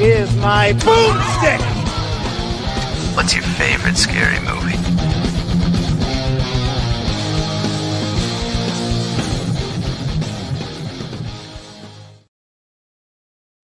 [0.00, 1.60] is my boomstick!
[3.14, 4.78] What's your favorite scary movie?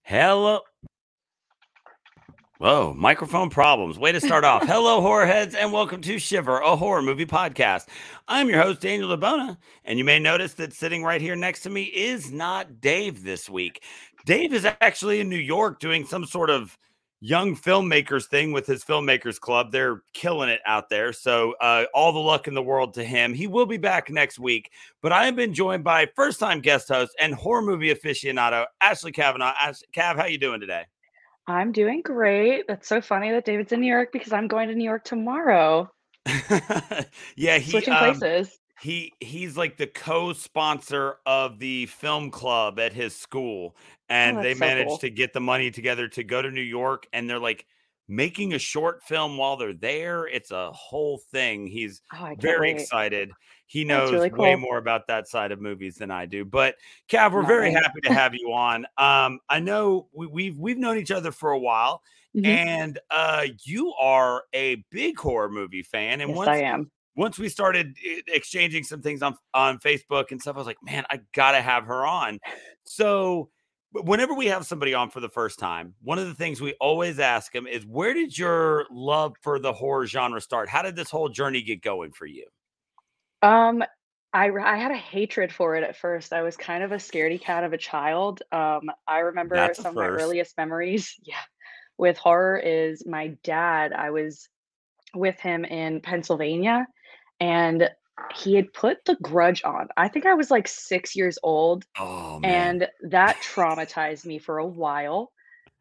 [0.02, 0.60] Hello.
[2.58, 3.98] Whoa, microphone problems.
[3.98, 4.62] Way to start off.
[4.66, 7.86] Hello, horror heads, and welcome to Shiver, a horror movie podcast.
[8.28, 11.70] I'm your host, Daniel DeBona, and you may notice that sitting right here next to
[11.70, 13.82] me is not Dave this week.
[14.26, 16.76] Dave is actually in New York doing some sort of
[17.20, 19.70] young filmmakers thing with his filmmakers club.
[19.70, 21.12] They're killing it out there.
[21.12, 23.32] So, uh, all the luck in the world to him.
[23.32, 24.72] He will be back next week.
[25.00, 29.12] But I have been joined by first time guest host and horror movie aficionado, Ashley
[29.12, 29.54] Kavanagh.
[29.60, 30.84] Ash- Cav, how you doing today?
[31.46, 32.64] I'm doing great.
[32.66, 35.88] That's so funny that David's in New York because I'm going to New York tomorrow.
[37.36, 38.58] yeah, he Switching um, places.
[38.80, 43.76] He he's like the co-sponsor of the film club at his school
[44.08, 44.98] and they Oh, that's so managed cool.
[45.00, 47.66] to get the money together to go to New York and they're like
[48.08, 52.70] making a short film while they're there it's a whole thing he's Oh, very wait.
[52.70, 53.34] excited
[53.66, 54.58] he knows really way cool.
[54.60, 56.76] more about that side of movies than I do but
[57.08, 60.98] Cav we're very happy to have you on um I know we, we've we've known
[60.98, 62.02] each other for a while
[62.34, 62.60] Mhm.
[62.68, 66.90] and uh you are a big horror movie fan and Yes, once I am.
[67.16, 70.82] Once we started e- exchanging some things on on Facebook and stuff, I was like,
[70.82, 72.38] man, I gotta have her on.
[72.84, 73.50] So
[73.92, 77.18] whenever we have somebody on for the first time, one of the things we always
[77.18, 80.68] ask them is, where did your love for the horror genre start?
[80.68, 82.46] How did this whole journey get going for you?
[83.42, 83.82] Um,
[84.32, 86.32] I I had a hatred for it at first.
[86.32, 88.42] I was kind of a scaredy cat of a child.
[88.52, 91.36] Um, I remember That's some of my earliest memories, yeah,
[91.96, 93.92] with horror is my dad.
[93.92, 94.48] I was
[95.14, 96.86] with him in Pennsylvania,
[97.40, 97.90] and
[98.34, 99.88] he had put The Grudge on.
[99.96, 104.58] I think I was like six years old, Oh man, and that traumatized me for
[104.58, 105.32] a while.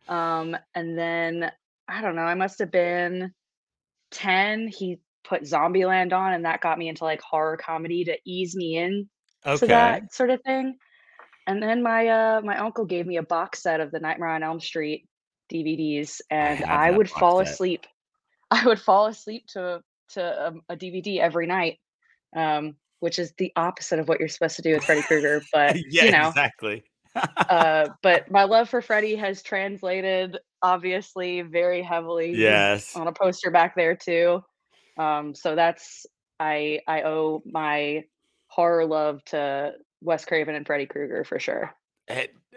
[0.08, 1.52] Um, and then
[1.88, 3.32] I don't know, I must have been
[4.12, 4.68] 10.
[4.68, 8.78] He put Zombieland on, and that got me into like horror comedy to ease me
[8.78, 9.10] in
[9.60, 10.78] to that sort of thing.
[11.48, 14.44] And then my uh my uncle gave me a box set of the Nightmare on
[14.44, 15.08] Elm Street
[15.52, 17.54] DVDs, and have I would fall set.
[17.54, 17.86] asleep.
[18.52, 21.80] I would fall asleep to to um, a DVD every night,
[22.36, 25.42] um, which is the opposite of what you're supposed to do with Freddy Krueger.
[25.54, 26.84] But yeah, you know, exactly.
[27.16, 32.36] uh, but my love for Freddy has translated obviously very heavily.
[32.36, 32.96] Yes.
[32.96, 34.44] on a poster back there too.
[34.98, 36.06] Um, so that's
[36.40, 38.04] I I owe my
[38.48, 41.74] horror love to Wes Craven and Freddy Krueger for sure.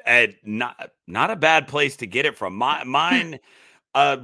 [0.06, 2.56] and not not a bad place to get it from.
[2.56, 3.40] My mine,
[3.94, 4.18] uh,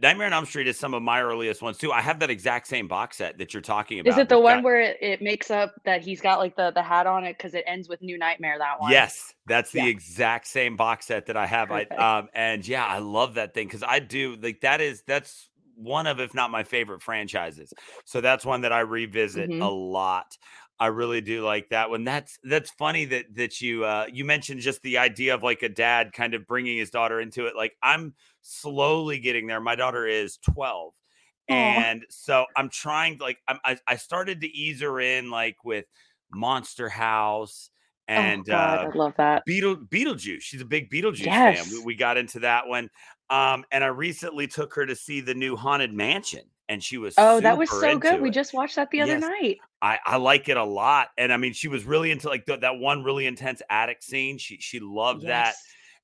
[0.00, 1.92] Nightmare on Elm Street is some of my earliest ones too.
[1.92, 4.12] I have that exact same box set that you're talking about.
[4.12, 6.70] Is it the one got- where it, it makes up that he's got like the
[6.70, 8.56] the hat on it because it ends with New Nightmare?
[8.58, 8.90] That one.
[8.92, 9.86] Yes, that's the Yeah.
[9.86, 11.70] exact same box set that I have.
[11.72, 15.48] I um and yeah, I love that thing because I do like that is that's
[15.74, 17.72] one of if not my favorite franchises.
[18.04, 19.62] So that's one that I revisit Mhm.
[19.62, 20.36] a lot.
[20.80, 22.04] I really do like that one.
[22.04, 25.68] That's that's funny that that you uh you mentioned just the idea of like a
[25.68, 27.56] dad kind of bringing his daughter into it.
[27.56, 29.60] Like I'm slowly getting there.
[29.60, 30.92] My daughter is 12.
[31.50, 31.52] Aw.
[31.52, 35.86] And so I'm trying like I'm, I I started to ease her in like with
[36.32, 37.70] Monster House
[38.06, 39.44] and oh God, uh I love that.
[39.44, 40.40] Beetle Beetlejuice.
[40.42, 41.64] She's a big Beetlejuice fan.
[41.72, 42.88] We, we got into that one.
[43.30, 47.18] Um, and I recently took her to see the new Haunted Mansion, and she was
[47.18, 48.20] Oh, that was so good.
[48.22, 48.32] We it.
[48.32, 49.18] just watched that the other Yes.
[49.18, 49.62] night.
[49.80, 52.78] I, I like it a lot, and I mean, she was really into like that
[52.78, 54.36] one really intense attic scene.
[54.38, 55.58] She she loved that,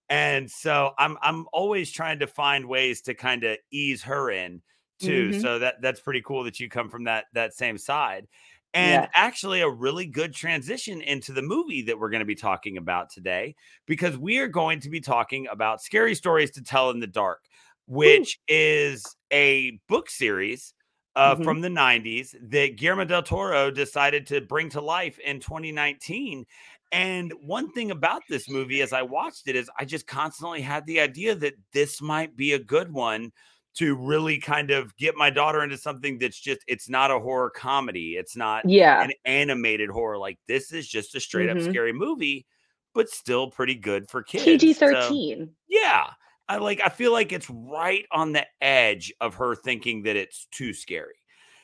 [0.08, 4.62] and so I'm I'm always trying to find ways to kind of ease her in
[5.00, 5.32] too.
[5.32, 5.32] Mhm.
[5.32, 8.28] So that that's pretty cool that you come from that that same side.
[8.72, 9.10] And Yeah.
[9.14, 13.08] actually, a really good transition into the movie that we're going to be talking about
[13.10, 13.54] today,
[13.86, 17.44] because we are going to be talking about Scary Stories to Tell in the Dark,
[17.86, 20.74] which is a book series
[21.16, 21.44] uh, Mhm.
[21.44, 26.44] from the 90s that Guillermo del Toro decided to bring to life in 2019.
[26.90, 30.84] And one thing about this movie as I watched it is I just constantly had
[30.86, 33.32] the idea that this might be a good one
[33.74, 37.50] to really kind of get my daughter into something that's just it's not a horror
[37.50, 38.16] comedy.
[38.16, 39.02] It's not Yeah.
[39.02, 40.18] an animated horror.
[40.18, 41.70] Like this is just a straight up Mhm.
[41.70, 42.46] scary movie,
[42.92, 44.44] but still pretty good for kids.
[44.44, 45.54] PG So- thirteen.
[45.68, 46.10] yeah.
[46.48, 50.46] I like I feel like it's right on the edge of her thinking that it's
[50.50, 51.14] too scary.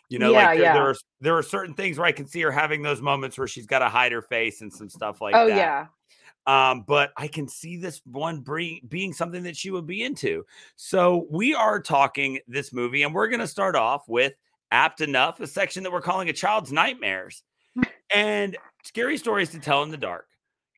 [0.08, 0.72] You know, Yeah, like there, yeah.
[0.72, 3.46] there are there are certain things where I can see her having those moments where
[3.46, 5.56] she's got to hide her face and some stuff like oh that.
[5.56, 5.86] yeah.
[6.46, 10.44] Um, but I can see this one bre- being something that she would be into.
[10.74, 14.32] So we are talking this movie, and we're going to start off with
[14.72, 17.42] apt enough, a section that we're calling a child's nightmares,
[18.14, 20.26] and scary stories to tell in the dark.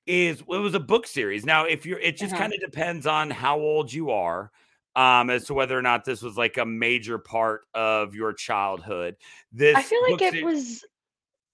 [0.07, 1.45] Is it was a book series.
[1.45, 2.35] Now, if you're, it just Uh-huh.
[2.35, 4.51] kind of depends on how old you are.
[4.95, 9.17] Um, as to whether or not this was like a major part of your childhood.
[9.51, 10.85] This I feel like it se- was,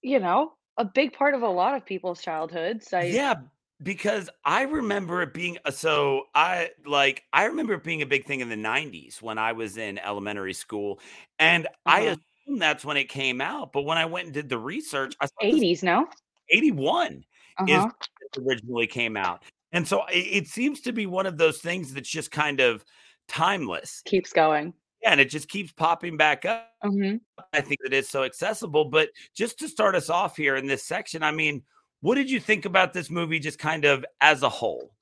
[0.03, 2.93] you know, a big part of a lot of people's childhoods.
[2.95, 3.35] I, yeah
[3.83, 8.25] because i remember it being uh, so i like i remember it being a big
[8.25, 11.01] thing in the 90s when i was in elementary school
[11.39, 12.17] and i Uh-huh.
[12.47, 15.27] assume that's when it came out but when i went and did the research i
[15.27, 16.09] saw this 80s, no?
[16.51, 17.25] 81
[17.67, 17.91] is Uh-huh.
[18.18, 19.43] it originally came out
[19.73, 22.85] and so it, it seems to be one of those things that's just kind of
[23.29, 24.73] timeless Keeps going.
[25.03, 27.17] yeah, and it just keeps popping back up hmm
[27.53, 28.87] I think that it is so accessible.
[28.87, 31.63] But just to start us off here in this section, I mean,
[32.01, 34.93] what did you think about this movie just kind of as a whole?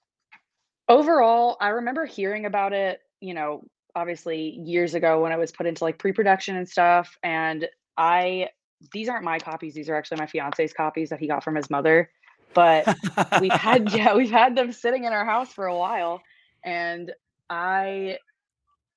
[0.88, 3.64] Overall, I remember hearing about it, you know,
[3.94, 7.16] obviously years ago when it was put into like pre-production and stuff.
[7.22, 8.50] And I,
[8.92, 11.70] these aren't my copies; these are actually my fiance's copies that he got from his
[11.70, 12.10] mother.
[12.54, 12.86] But
[13.40, 16.22] we've had yeah we've had them sitting in our house for a while
[16.64, 17.12] and
[17.50, 18.16] i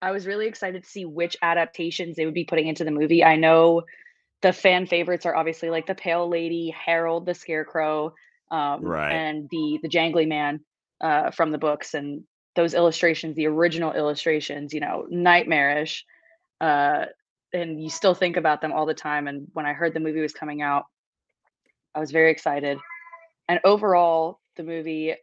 [0.02, 3.24] i was really excited to see which adaptations they would be putting into the movie
[3.24, 3.84] i know
[4.42, 8.14] the fan favorites are obviously like the pale lady harold the scarecrow
[8.52, 9.12] um, Right.
[9.12, 10.62] and the the jangly man
[11.02, 12.24] uh, from the books and
[12.56, 16.06] those illustrations the original illustrations you know nightmarish
[16.62, 17.06] uh,
[17.54, 20.22] and you still think about them all the time and when i heard the movie
[20.22, 20.86] was coming out
[21.94, 22.78] i was very excited
[23.50, 25.14] and overall the movie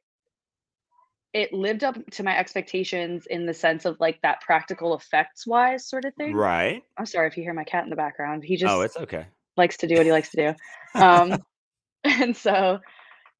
[1.33, 5.87] it lived up to my expectations in the sense of like that practical effects wise
[5.87, 6.35] sort of thing.
[6.35, 6.83] Right.
[6.99, 8.45] i'm sorry if you hear my cat in the background.
[8.45, 9.27] He just oh, it's okay.
[9.57, 10.55] likes to do what he likes to do.
[11.01, 11.43] Um
[12.05, 12.79] and so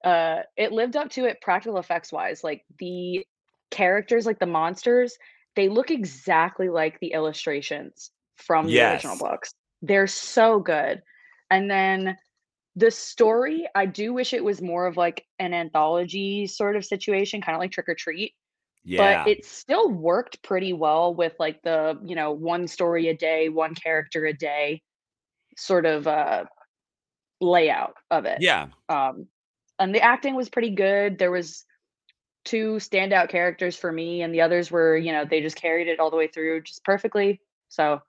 [0.05, 3.25] uh it lived up to it practical effects wise like the
[3.71, 5.17] characters like the monsters
[5.55, 9.55] they look exactly like the illustrations from the original books.
[9.83, 11.03] They're so good.
[11.51, 12.17] And then
[12.77, 17.41] the story i do wish it was more of like an anthology sort of situation
[17.41, 18.35] kind of like trick or treat
[18.85, 19.25] Yeah.
[19.25, 23.49] but it still worked pretty well with like the you know one story a day
[23.49, 24.83] one character a day
[25.57, 26.45] sort of uh
[27.41, 28.67] layout of it yeah.
[28.89, 29.27] um
[29.79, 31.65] and the acting was pretty good there was
[32.45, 35.99] two standout characters for me and the others were you know they just carried it
[35.99, 38.01] all the way through just perfectly so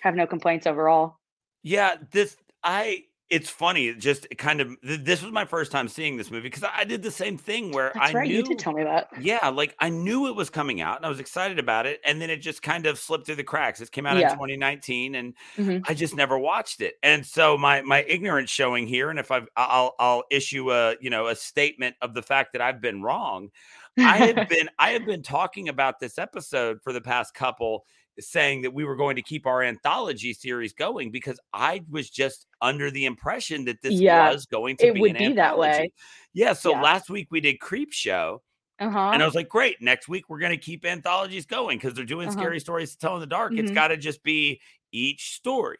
[0.00, 1.18] have no complaints overall
[1.62, 1.96] Yeah.
[2.12, 3.88] This, I, it's funny.
[3.88, 6.70] It just kind of, th- this was my first time seeing this movie because I,
[6.78, 8.36] I did the same thing where that's I right knew.
[8.36, 11.08] you did tell me that Yeah, like I knew it was coming out and I
[11.10, 12.00] was excited about it.
[12.04, 13.80] And then it just kind of slipped through the cracks.
[13.80, 15.84] It came out in 2019 and Mhm.
[15.86, 16.94] I just never watched it.
[17.02, 21.10] And so my my ignorance showing here, and if I've I'll I'll issue a you
[21.10, 23.50] know a statement of the fact that I've been wrong.
[23.98, 27.84] I have been I have been talking about this episode for the past couple
[28.20, 32.46] saying that we were going to keep our anthology series going because I was just
[32.60, 35.58] under the impression that this Yeah, was going to it be would an be that
[35.58, 35.86] way.
[35.86, 35.92] anthology.
[36.34, 36.78] Yeah, so Yeah.
[36.78, 38.42] last week we did Creep Show
[38.78, 41.94] uh-huh and I was like, great, next week we're going to keep anthologies going because
[41.94, 42.30] they're doing Uh-huh.
[42.30, 43.56] scary stories to tell in the dark.
[43.56, 43.72] It's Mhm.
[43.72, 44.60] got to just be
[44.92, 45.78] each story.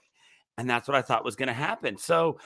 [0.57, 1.99] And that's what I thought was going to happen.
[1.99, 2.41] So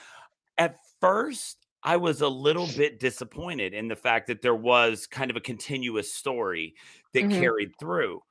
[0.57, 5.31] at first, I was a little bit disappointed in the fact that there was kind
[5.31, 6.75] of a continuous story
[7.13, 7.53] that Mhm.
[7.53, 8.21] carried through.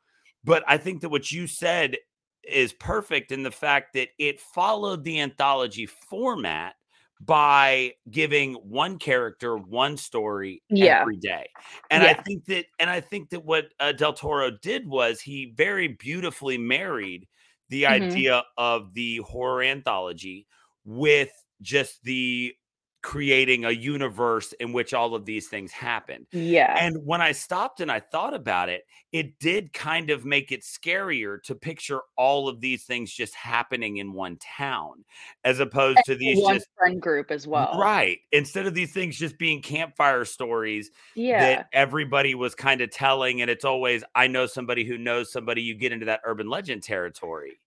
[0.45, 1.99] But I think that what you said
[2.45, 6.75] is perfect in the fact that it followed the anthology format
[7.21, 11.07] by giving one character one story Yeah.
[11.07, 11.47] every day.
[11.91, 15.53] And I think that and I think that what uh, Del Toro did was he
[15.57, 17.29] very beautifully married
[17.69, 18.27] the Mhm.
[18.27, 20.47] idea of the horror anthology
[20.85, 21.31] with
[21.61, 22.55] just the
[23.03, 26.27] creating a universe in which all of these things happen.
[26.33, 30.53] yeah And when I stopped and I thought about it, it did kind of make
[30.53, 35.05] it scarier to picture all of these things just happening in one town
[35.45, 39.19] as opposed to these one just friend group as well right instead of these things
[39.19, 44.27] just being campfire stories yeah that everybody was kind of telling and it's always I
[44.27, 47.59] know somebody who knows somebody you get into that urban legend territory.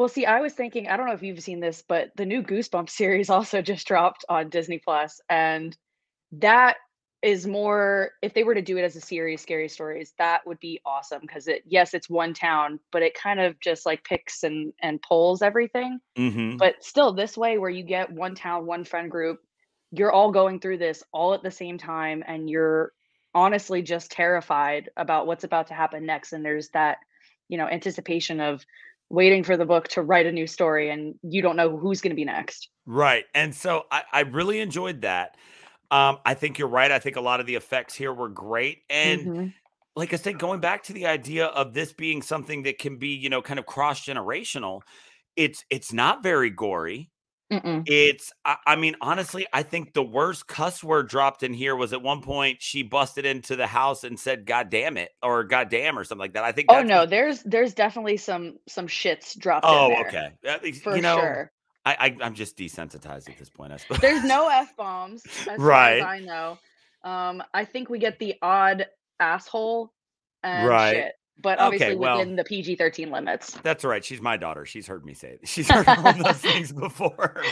[0.00, 2.42] Well, see, I was thinking, I don't know if you've seen this, but the new
[2.42, 5.76] Goosebumps series also just dropped on Disney Plus, and
[6.32, 6.78] that
[7.20, 10.58] is more if they were to do it as a series, scary stories, that would
[10.58, 14.42] be awesome because it yes, it's one town, but it kind of just like picks
[14.42, 16.00] and and pulls everything.
[16.16, 16.56] Mhm.
[16.56, 19.40] But still, this way where you get one town, one friend group,
[19.90, 22.94] you're all going through this all at the same time, and you're
[23.34, 26.96] honestly just terrified about what's about to happen next and there's that
[27.48, 28.64] you know anticipation of
[29.10, 32.10] waiting for the book to write a new story and you don't know who's going
[32.10, 32.68] to be next.
[32.86, 35.36] Right and so I, I really enjoyed that.
[35.92, 38.82] Um, i think you're right i think a lot of the effects here were great
[38.88, 39.46] and mm-hmm.
[39.96, 43.08] like i said going back to the idea of this being something that can be
[43.08, 44.82] you know kind of cross generational
[45.34, 47.10] it's it's not very gory
[47.50, 47.82] Mm-mm.
[47.86, 51.92] It's, I, I, mean, honestly, I think the worst cuss word dropped in here was
[51.92, 55.68] at one point she busted into the house and said, "God damn it," or "God
[55.68, 56.44] damn," or something like that.
[56.44, 56.68] I think.
[56.70, 59.66] Oh no, there's there's definitely some some shits dropped.
[59.68, 60.30] Oh, okay.
[60.82, 61.52] For you know, sure.
[61.84, 63.72] I, I am just desensitized at this point.
[63.72, 63.98] I suppose.
[64.00, 65.24] There's no f bombs,
[65.56, 66.02] right?
[66.02, 66.58] I know.
[67.02, 68.86] Um, I think we get the odd
[69.18, 69.92] asshole
[70.42, 70.92] and right.
[70.92, 73.58] shit but obviously okay, well, within the PG 13 limits.
[73.62, 74.04] That's right.
[74.04, 74.64] She's my daughter.
[74.64, 75.48] She's heard me say it.
[75.48, 77.42] She's heard all those things before.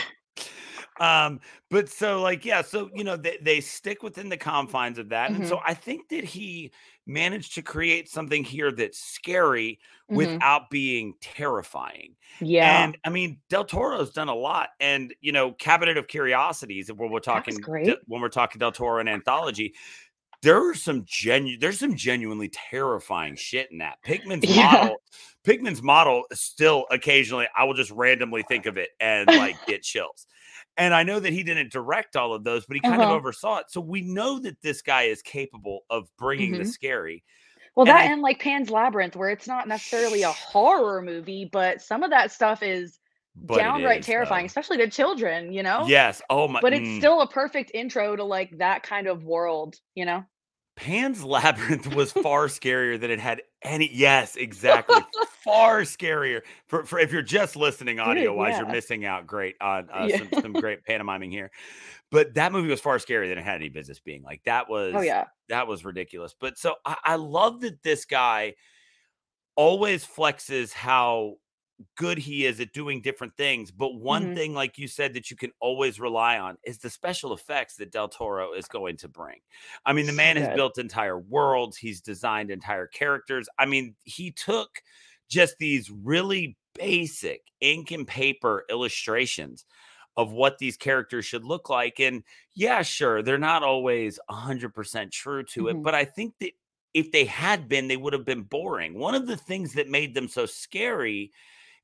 [0.99, 5.09] Um, but so like, yeah, so you know, they, they stick within the confines of
[5.09, 5.31] that.
[5.31, 5.41] Mm-hmm.
[5.41, 5.71] And so mm-hmm.
[5.71, 6.71] I think that he
[7.07, 9.79] managed to create something here that's scary
[10.11, 10.15] mm-hmm.
[10.15, 12.15] without being terrifying.
[12.41, 12.83] Yeah.
[12.83, 14.69] And I mean, Del Toro's done a lot.
[14.79, 17.57] And you know, Cabinet of Curiosities, when we're talking
[18.05, 19.73] when we're talking Del Toro and anthology,
[20.41, 23.97] there are some genuine there's some genuinely terrifying shit in that.
[24.03, 24.71] Pickman's yeah.
[24.71, 24.97] model
[25.43, 30.27] Pickman's model still occasionally I will just randomly think of it and like get chills.
[30.77, 33.11] And I know that he didn't direct all of those, but he kind uh-huh.
[33.11, 33.65] of oversaw it.
[33.69, 36.63] So we know that this guy is capable of bringing mm-hmm.
[36.63, 37.23] the scary.
[37.75, 41.49] Well, and that I, and like Pan's Labyrinth, where it's not necessarily a horror movie,
[41.51, 42.98] but some of that stuff is
[43.45, 44.47] downright is, terrifying, though.
[44.47, 45.85] especially to children, you know?
[45.87, 46.21] Yes.
[46.29, 46.61] Oh my.
[46.61, 46.97] But it's mm.
[46.97, 50.23] still a perfect intro to like that kind of world, you know?
[50.75, 53.89] Pan's Labyrinth was far scarier than it had any.
[53.93, 55.01] Yes, exactly.
[55.43, 56.41] far scarier.
[56.67, 58.59] For, for if you're just listening audio wise, yeah.
[58.59, 60.17] you're missing out great on uh, yeah.
[60.17, 61.51] some, some great pantomiming here.
[62.11, 64.23] But that movie was far scarier than it had any business being.
[64.23, 64.93] Like that oh, was.
[64.95, 65.25] Oh yeah.
[65.49, 66.33] That was ridiculous.
[66.39, 68.55] But so I, I love that this guy
[69.55, 71.35] always flexes how
[71.95, 73.71] good he is at doing different things.
[73.71, 74.35] But one mm-hmm.
[74.35, 77.91] thing, like you said, that you can always rely on is the special effects that
[77.91, 79.37] Del Toro is going to bring.
[79.85, 83.47] I mean, the man has built entire worlds, he's designed entire characters.
[83.57, 84.81] I mean, he took
[85.29, 89.65] just these really basic ink and paper illustrations
[90.17, 91.99] of what these characters should look like.
[91.99, 95.77] And yeah, sure, they're not always 100% true to mm-hmm.
[95.77, 96.51] it, but I think that
[96.93, 98.95] if they had been, they would have been boring.
[98.95, 101.31] One of the things that made them so scary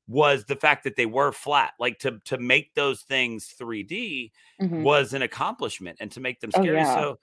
[0.08, 1.72] was the fact that they were flat.
[1.78, 4.82] Like to to make those things 3D mm-hmm.
[4.82, 6.78] was an accomplishment and to make them oh, scary.
[6.78, 6.94] Oh, yeah.
[6.94, 7.18] So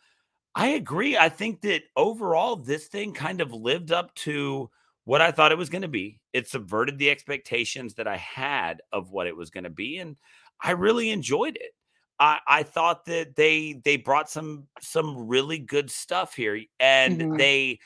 [0.56, 1.18] I agree.
[1.18, 4.70] I think that overall this thing kind of lived up to
[5.06, 6.20] what I thought it was going to be.
[6.32, 10.16] It subverted the expectations that I had of what it was going to be and
[10.62, 11.72] I really enjoyed it.
[12.20, 17.38] I, I thought that they they brought some some really good stuff here and mm-hmm.
[17.38, 17.80] they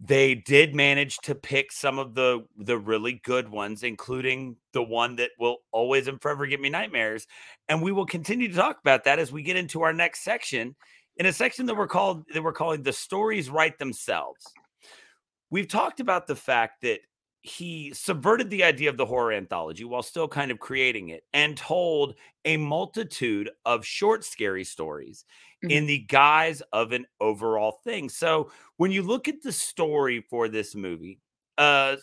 [0.00, 5.16] they did manage to pick some of the the really good ones including the one
[5.16, 7.26] that will always and forever give me nightmares
[7.68, 10.76] and we will continue to talk about that as we get into our next section
[11.18, 14.44] in a section that we're called that we're calling the stories write themselves.
[15.50, 17.00] We've talked about the fact that
[17.48, 21.56] he subverted the idea of the horror anthology while still kind of creating it and
[21.56, 22.14] told
[22.44, 25.24] a multitude of short scary stories
[25.64, 25.70] mm-hmm.
[25.70, 28.08] in the guise of an overall thing.
[28.08, 31.20] So when you look at the story for this movie,
[31.56, 31.96] uh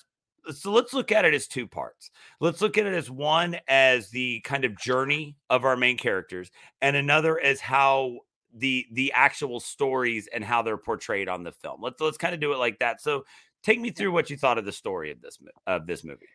[0.51, 2.11] so let's look at it as two parts.
[2.39, 6.51] Let's look at it as one as the kind of journey of our main characters
[6.81, 8.19] and another as how
[8.55, 11.81] the the actual stories and how they're portrayed on the film.
[11.81, 13.01] Let's let's kind of do it like that.
[13.01, 13.25] So
[13.65, 16.27] take me through what you thought of the story of this of this movie.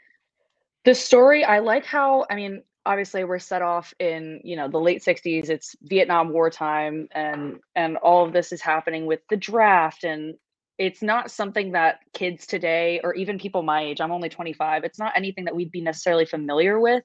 [0.84, 4.78] The story, I like how I mean, obviously we're set off in you know the
[4.78, 9.36] late 60s it's vietnam war time and and all of this is happening with the
[9.36, 10.34] draft and
[10.78, 14.98] it's not something that kids today or even people my age i'm only 25 it's
[14.98, 17.04] not anything that we'd be necessarily familiar with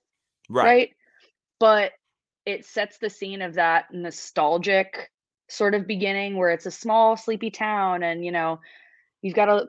[0.50, 0.90] right, right?
[1.60, 1.92] but
[2.46, 5.12] it sets the scene of that nostalgic
[5.50, 8.60] sort of beginning where it's a small sleepy town and you know
[9.22, 9.68] you've got a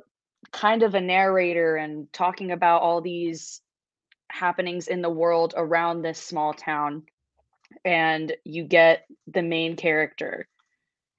[0.52, 3.60] kind of a narrator and talking about all these
[4.28, 7.04] happenings in the world around this small town
[7.84, 10.48] and you get the main character.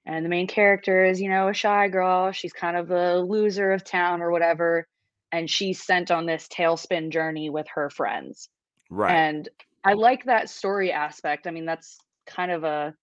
[0.06, 2.32] And the main character is you know a shy girl.
[2.32, 4.86] She's kind of the loser of town or whatever
[5.32, 8.48] and she's sent on this tailspin journey with her friends.
[8.90, 9.14] Right.
[9.14, 9.48] And
[9.84, 11.46] i like that story aspect.
[11.46, 12.94] I mean that's kind of a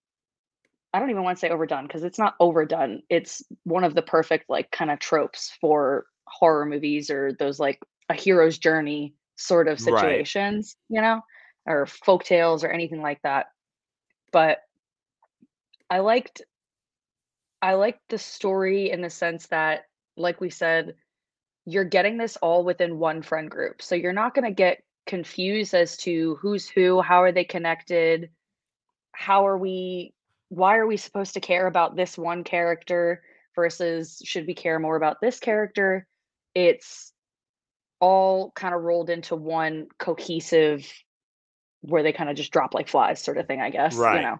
[0.94, 3.02] i don't even want to say overdone because it's not overdone.
[3.08, 7.80] It's one of the perfect like kind of tropes for horror movies or those like
[8.08, 10.96] a hero's journey sort of situations, right.
[10.96, 11.20] you know,
[11.66, 13.46] or folk tales or anything like that.
[14.32, 14.58] But
[15.90, 16.42] I liked
[17.62, 20.94] I liked the story in the sense that, like we said,
[21.64, 23.82] you're getting this all within one friend group.
[23.82, 28.30] So you're not gonna get confused as to who's who, how are they connected,
[29.12, 30.12] how are we
[30.48, 33.22] why are we supposed to care about this one character
[33.56, 36.06] versus should we care more about this character?
[36.56, 37.12] It's
[38.00, 40.92] all kind of rolled into one cohesive
[41.82, 44.22] where they kind of just drop like flies sort of thing, I guess, you Right.
[44.22, 44.38] know.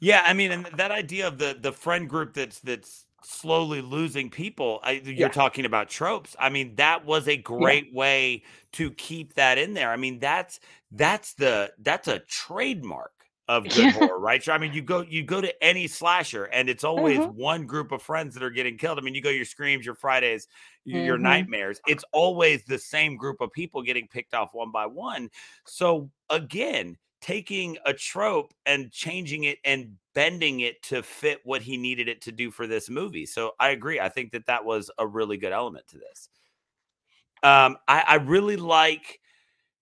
[0.00, 4.28] Yeah, I mean, and that idea of the the friend group that's that's slowly losing
[4.30, 4.80] people.
[4.82, 5.30] I, you're Yeah.
[5.30, 6.36] talking about tropes.
[6.38, 9.90] I mean, that was a great way to keep that in there.
[9.90, 10.60] I mean, that's
[10.90, 13.12] that's the that's a trademark
[13.46, 13.90] of good Yeah.
[13.90, 14.42] horror, right?
[14.42, 17.28] So, I mean, you go you go to any slasher, and it's always Mhm.
[17.28, 18.98] one group of friends that are getting killed.
[18.98, 20.48] I mean, you go your screams, your Fridays,
[20.84, 21.18] your, Mhm.
[21.18, 21.80] nightmares.
[21.86, 25.30] It's always the same group of people getting picked off one by one.
[25.66, 31.76] So again, taking a trope and changing it and bending it to fit what he
[31.76, 33.26] needed it to do for this movie.
[33.26, 33.98] So I agree.
[33.98, 36.28] I think that that was a really good element to this.
[37.42, 39.20] Um, I, I really like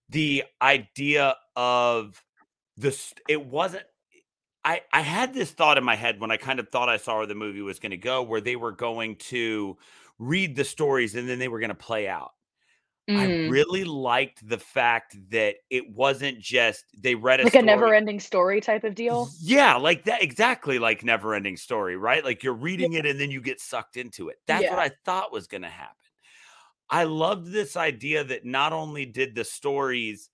[0.09, 2.25] the idea of
[2.77, 3.15] this.
[3.29, 3.85] It wasn't.
[4.65, 7.19] I I had this thought in my head when I kind of thought I saw
[7.19, 9.79] where the movie was going to go, where they were going to
[10.23, 12.33] read the stories and then they were going to play out.
[13.15, 13.51] I Mm.
[13.51, 18.21] really liked the fact that it wasn't just they read a Like a never ending
[18.21, 19.29] story type of deal.
[19.41, 22.25] Yeah, like that exactly like never ending story, right?
[22.25, 24.39] Like you're reading it and then you get sucked into it.
[24.47, 25.97] That's what I thought was going to happen.
[26.89, 30.31] I loved this idea that not only did the stories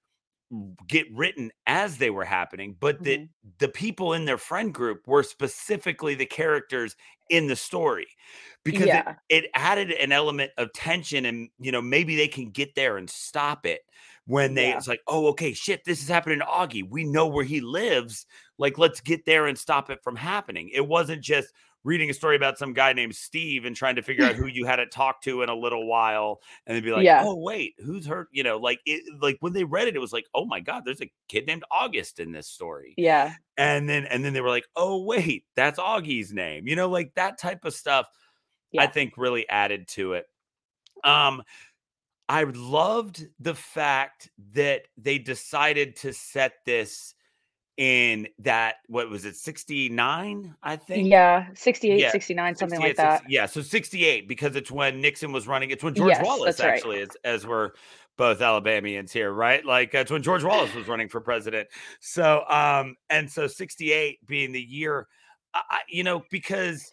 [0.86, 3.28] get written as they were happening, but that Mhm.
[3.58, 6.96] the people in their friend group were specifically the characters
[7.28, 8.06] in the story
[8.64, 8.94] because Yeah.
[8.94, 12.96] it, it added an element of tension and you know maybe they can get there
[12.96, 13.82] and stop it
[14.24, 14.74] when they Yeah.
[14.74, 18.26] it's like oh okay shit this is happening to augie we know where he lives
[18.58, 21.52] like let's get there and stop it from happening it wasn't just
[21.84, 24.64] reading a story about some guy named steve and trying to figure out who you
[24.66, 27.22] had to talk to in a little while and then be like Yeah.
[27.24, 30.12] oh wait who's hurt you know like it like when they read it it was
[30.12, 32.94] like oh my god there's a kid named august in this story.
[32.96, 33.34] Yeah.
[33.56, 36.66] and then and then they were like oh wait that's augie's name.
[36.66, 38.06] You know like that type of stuff
[38.78, 40.26] i think really added to it.
[41.04, 41.42] Um
[42.28, 47.14] i loved the fact that they decided to set this
[47.78, 51.46] in that what was it 69 i think Yeah.
[51.54, 53.18] 68, Yeah, 69, something 68, like that.
[53.20, 55.70] 60 yeah, so 68 because it's when Nixon was running.
[55.70, 56.74] It's when George Yes, Wallace that's right.
[56.74, 57.70] actually is, as we're
[58.16, 59.64] both Alabamians here, right?
[59.64, 61.68] Like it's when George Wallace was running for president.
[62.00, 65.06] So, um, and so 68 being the year,
[65.54, 66.92] I- you know, because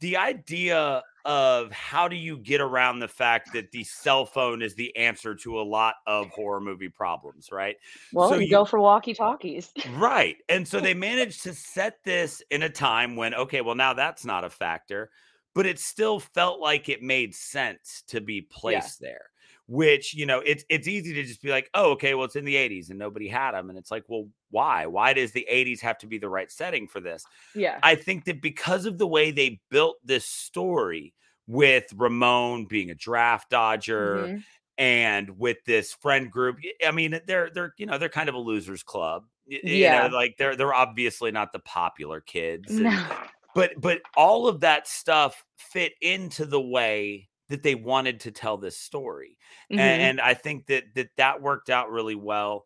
[0.00, 4.74] the idea of how do you get around the fact that the cell phone is
[4.74, 7.76] the answer to a lot of horror movie problems, right?
[8.12, 9.72] Well, So you, you- go for walkie talkies.
[9.92, 10.36] Right.
[10.48, 14.24] And so they managed to set this in a time when, okay, well, now that's
[14.24, 15.10] not a factor,
[15.54, 19.26] but it still felt like it made sense to be placed there.
[19.72, 22.44] Which, you know, it's it's easy to just be like, oh, okay, well, it's in
[22.44, 23.70] the 80s and nobody had them.
[23.70, 24.84] And it's like, well, why?
[24.84, 27.24] Why does the 80s have to be the right setting for this?
[27.54, 27.78] Yeah.
[27.82, 31.14] I think that because of the way they built this story
[31.46, 34.44] with Ramon being a draft dodger, Mhm.
[34.76, 36.56] and with this friend group
[36.86, 40.06] i mean they're they're you know they're kind of a losers club you Yeah.
[40.08, 43.06] know like they're they're obviously not the popular kids and- No.
[43.54, 48.58] but but all of that stuff fit into the way that they wanted to tell
[48.58, 49.38] this story
[49.70, 50.12] Mhm.
[50.12, 52.64] and, i think that that that worked out really well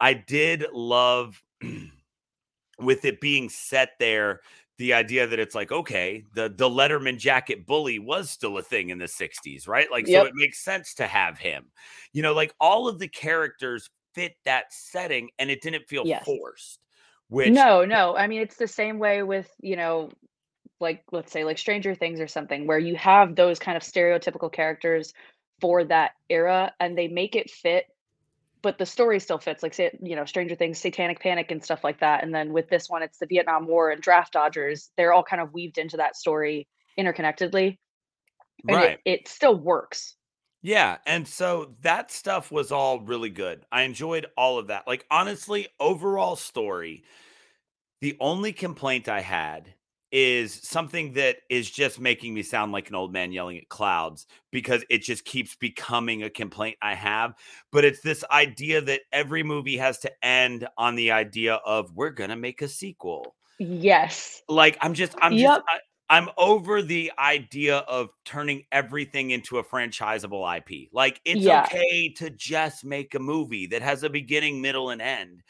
[0.00, 1.42] i did love
[2.78, 4.40] with it being set there
[4.78, 8.90] the idea that it's like okay the the letterman jacket bully was still a thing
[8.90, 11.70] in the 60s right like so it makes sense to have him
[12.12, 16.24] you know like all of the characters fit that setting and it didn't feel Yes.
[16.24, 16.80] forced
[17.28, 18.16] which No, no.
[18.16, 20.10] I mean, it's the same way with, you know,
[20.80, 24.52] like let's say like Stranger Things or something where you have those kind of stereotypical
[24.52, 25.12] characters
[25.60, 27.86] for that era and they make it fit
[28.60, 31.84] but the story still fits like say you know Stranger Things Satanic Panic and stuff
[31.84, 35.12] like that and then with this one it's the Vietnam War and Draft Dodgers they're
[35.12, 37.78] all kind of weaved into that story interconnectedly
[38.68, 40.16] and right it, it still works
[40.60, 43.64] Yeah, and so that stuff was all really good.
[43.70, 44.88] I enjoyed all of that.
[44.88, 47.04] Like honestly, overall story,
[48.00, 49.74] the only complaint I had
[50.10, 54.26] is something that is just making me sound like an old man yelling at clouds
[54.50, 57.34] because it just keeps becoming a complaint I have,
[57.72, 62.10] but it's this idea that every movie has to end on the idea of we're
[62.10, 65.40] going to make a sequel yes like i'm just i'm Yep.
[65.48, 71.44] just I, i'm over the idea of turning everything into a franchisable ip like it's
[71.44, 71.64] Yeah.
[71.64, 75.42] okay to just make a movie that has a beginning middle and end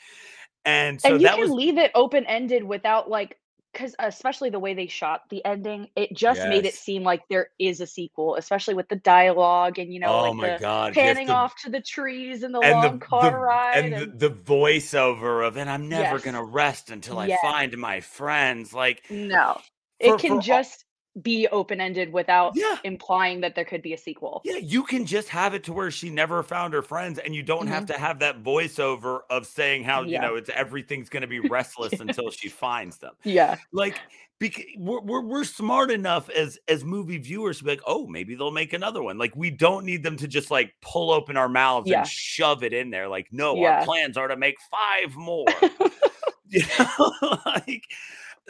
[0.65, 3.37] and so and you that can was leave it open ended without like
[3.79, 7.51] because especially the way they shot the ending, it just made it seem like there
[7.61, 10.97] is a sequel, especially with the dialogue and you know, Oh like my the God,
[10.97, 13.85] yes, panning the- off to the trees and the and long the, car the ride.
[13.85, 16.25] and And, the, the voiceover of and I'm never Yes.
[16.25, 18.75] gonna rest until I find my friends.
[18.75, 19.59] Like no,
[20.03, 20.85] for- it can for just
[21.23, 22.77] be open ended without Yeah.
[22.85, 24.41] implying that there could be a sequel.
[24.45, 27.43] Yeah, you can just have it to where she never found her friends, and you
[27.43, 30.23] don't have to have that voiceover of saying how you Mm-hmm.
[30.23, 33.15] Know it's everything's going to be restless until she finds them.
[33.25, 33.57] Yeah.
[33.73, 33.99] Like,
[34.39, 38.35] because we're, we're we're smart enough as as movie viewers to be like, oh, maybe
[38.37, 39.19] they'll make another one.
[39.19, 42.01] Like, we don't need them to just like pull open our mouths Yeah.
[42.01, 43.09] and shove it in there.
[43.09, 43.81] Like, no, Yeah.
[43.81, 45.47] our plans are to make five more.
[46.49, 47.83] you know, like,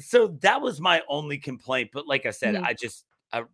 [0.00, 1.90] so that was my only complaint.
[1.92, 2.64] But like I said, Mhm.
[2.64, 3.44] I just I,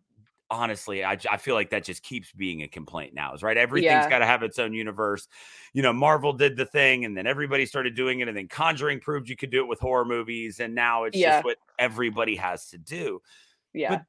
[0.51, 3.33] honestly, I, I feel like that just keeps being a complaint now.
[3.33, 3.57] Is right.
[3.57, 4.09] Everything's Yeah.
[4.09, 5.27] got to have its own universe.
[5.73, 8.99] You know, Marvel did the thing, and then everybody started doing it, and then Conjuring
[8.99, 11.37] proved you could do it with horror movies, and now it's Yeah.
[11.37, 13.21] just what everybody has to do.
[13.73, 13.89] Yeah.
[13.89, 14.01] But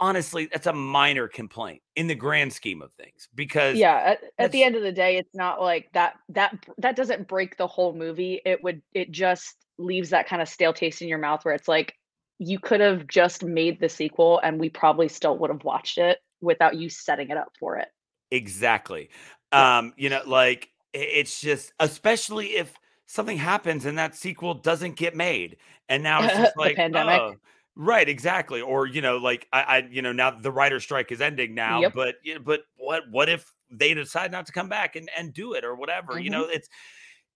[0.00, 4.52] Honestly, that's a minor complaint in the grand scheme of things because yeah at, at
[4.52, 7.92] the end of the day it's not like that that that doesn't break the whole
[7.92, 11.54] movie it would it just leaves that kind of stale taste in your mouth where
[11.54, 11.94] it's like
[12.38, 16.18] you could have just made the sequel and we probably still would have watched it
[16.40, 17.88] without you setting it up for it
[18.30, 19.08] Exactly.
[19.52, 22.74] Um, you know, like it's just especially if
[23.06, 25.56] something happens and that sequel doesn't get made.
[25.88, 27.22] And now it's just like pandemic.
[27.22, 27.36] oh,
[27.74, 28.60] right, exactly.
[28.60, 31.82] Or, you know, like I, I you know, now the writer strike is ending now,
[31.82, 31.92] Yep.
[31.94, 35.32] but you know, but what what if they decide not to come back and, and
[35.32, 36.18] do it or whatever?
[36.18, 36.32] You Mhm.
[36.32, 36.68] know, it's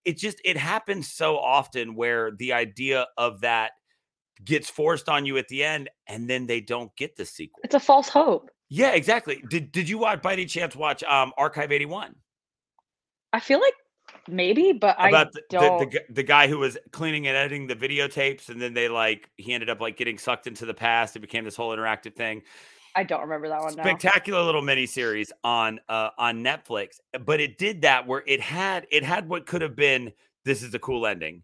[0.04, 3.72] it just it happens so often where the idea of that
[4.44, 7.60] gets forced on you at the end and then they don't get the sequel.
[7.64, 9.42] it's a false hope Yeah, exactly.
[9.48, 12.14] Did did you watch by any chance watch um Archive 81?
[13.34, 13.74] i feel like
[14.28, 17.36] maybe but i about the, the, don't the, gu- the guy who was cleaning and
[17.36, 20.74] editing the videotapes and then they like he ended up like getting sucked into the
[20.74, 22.42] past it became this whole interactive thing
[22.96, 23.82] i don't remember that one now.
[23.82, 28.86] Spectacular little mini series on uh on netflix but it did that where it had
[28.90, 30.12] it had what could have been
[30.44, 31.42] this is a cool ending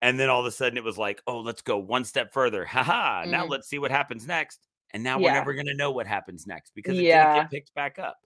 [0.00, 2.64] and then all of a sudden it was like oh let's go one step further.
[2.64, 3.50] Haha now Mm.
[3.50, 4.60] let's see what happens next
[4.92, 7.74] and now we're never going to know what happens next because it didn't get picked
[7.74, 8.16] back up.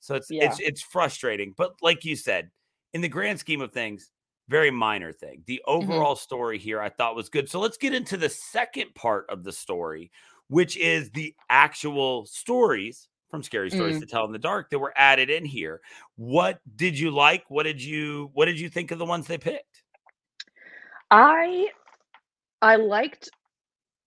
[0.00, 0.46] So it's Yeah.
[0.46, 2.50] it's it's frustrating but like you said
[2.94, 4.10] in the grand scheme of things
[4.48, 5.42] very minor thing.
[5.46, 5.92] The Mm-hmm.
[5.92, 7.48] overall story here i thought was good.
[7.48, 10.10] So let's get into the second part of the story
[10.50, 14.00] which is the actual stories from scary stories Mm.
[14.00, 15.80] to tell in the dark that were added in here
[16.16, 19.38] what did you like what did you what did you think of the ones they
[19.38, 19.82] picked
[21.10, 21.68] I
[22.60, 23.30] I liked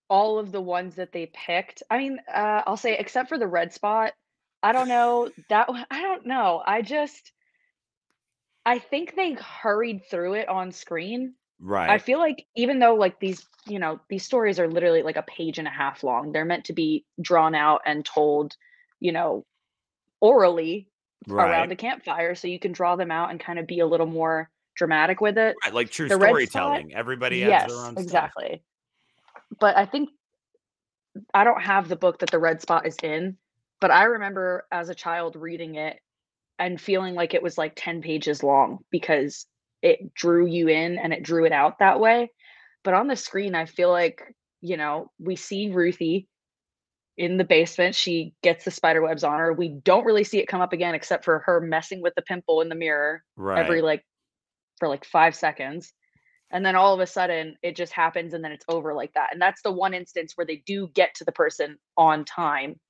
[0.08, 1.82] all of the ones that they picked.
[1.90, 4.12] I mean, uh, I'll say except for the red spot.
[4.62, 6.62] I don't know that I don't know.
[6.64, 7.32] I just
[8.66, 11.34] I think they hurried through it on screen.
[11.60, 15.16] Right I feel like even though like these, you know, these stories are literally like
[15.16, 18.56] a page and a half long, they're meant to be drawn out and told,
[19.00, 19.44] you know,
[20.20, 20.88] orally
[21.26, 23.86] right around a campfire so you can draw them out and kind of be a
[23.86, 25.56] little more dramatic with it.
[25.64, 28.04] right like true the red spot- storytelling everybody adds yes, their own stuff.
[28.04, 28.62] exactly.
[29.60, 30.10] But I think
[31.32, 33.36] I don't have the book that the red spot is in,
[33.80, 35.98] but I remember as a child reading it
[36.58, 39.46] and feeling like it was like 10 pages long because
[39.84, 42.32] it drew you in and it drew it out that way.
[42.82, 44.22] But on the screen, I feel like,
[44.62, 46.26] you know, we see Ruthie
[47.18, 47.94] in the basement.
[47.94, 49.52] She gets the spider webs on her.
[49.52, 52.62] We don't really see it come up again except for her messing with the pimple
[52.62, 54.02] in the mirror right every like
[54.80, 55.92] for like five seconds.
[56.50, 59.30] And then all of a sudden it just happens and then it's over like that.
[59.32, 62.80] And that's the one instance where they do get to the person on time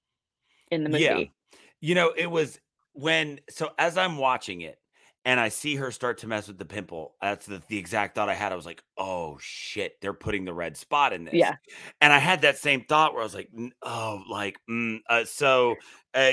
[0.70, 1.02] in the movie.
[1.02, 1.59] Yeah.
[1.80, 2.59] You know, it was
[2.92, 4.78] when so as I'm watching it
[5.24, 8.28] and I see her start to mess with the pimple, that's the, the exact thought
[8.28, 8.52] I had.
[8.52, 11.34] I was like, oh shit, they're putting the red spot in this.
[11.34, 11.54] Yeah.
[12.00, 13.50] And I had that same thought where I was like,
[13.82, 15.76] oh, like, mm, uh, so,
[16.14, 16.32] uh,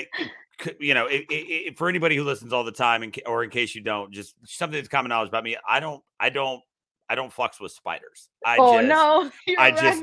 [0.80, 3.49] you know, i i i- for anybody who listens all the time, in, or in
[3.49, 6.62] case you don't, just something that's common knowledge about me, I don't, I don't,
[7.10, 8.30] I don't flux with spiders.
[8.45, 10.01] I oh just, no, you're I just-?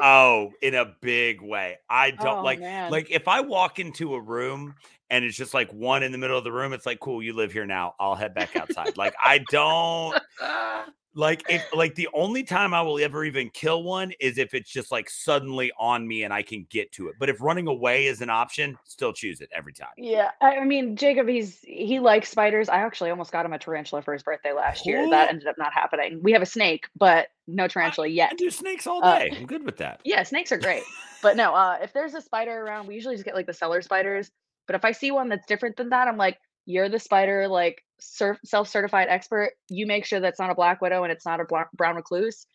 [0.00, 1.76] Oh, in a big way.
[1.90, 2.90] I don't Oh, like man.
[2.90, 4.74] like if I walk into a room
[5.12, 7.34] and it's just like one in the middle of the room, it's like cool, you
[7.34, 7.94] live here now.
[8.00, 8.96] I'll head back outside.
[8.96, 10.18] like I don't
[11.14, 14.70] like if like the only time I will ever even kill one is if it's
[14.70, 17.16] just like suddenly on me and I can get to it.
[17.20, 19.90] But if running away is an option, still choose it every time.
[19.98, 22.70] Yeah, I mean Jacob, he's he likes spiders.
[22.70, 25.08] I actually almost got him a tarantula for his birthday last year.
[25.10, 26.20] That ended up not happening.
[26.22, 28.30] We have a snake, but no tarantula I yet.
[28.32, 29.30] I do snakes all Uh, day.
[29.36, 30.00] I'm good with that.
[30.04, 30.82] Yeah, snakes are great.
[31.22, 33.82] but no, uh, if there's a spider around, we usually just get like the cellar
[33.82, 34.30] spiders.
[34.72, 37.82] But if I see one that's different than that, I'm like, you're the spider like
[38.00, 39.52] cer- self-certified expert.
[39.68, 42.46] You make sure that's not a black widow and it's not a brown recluse.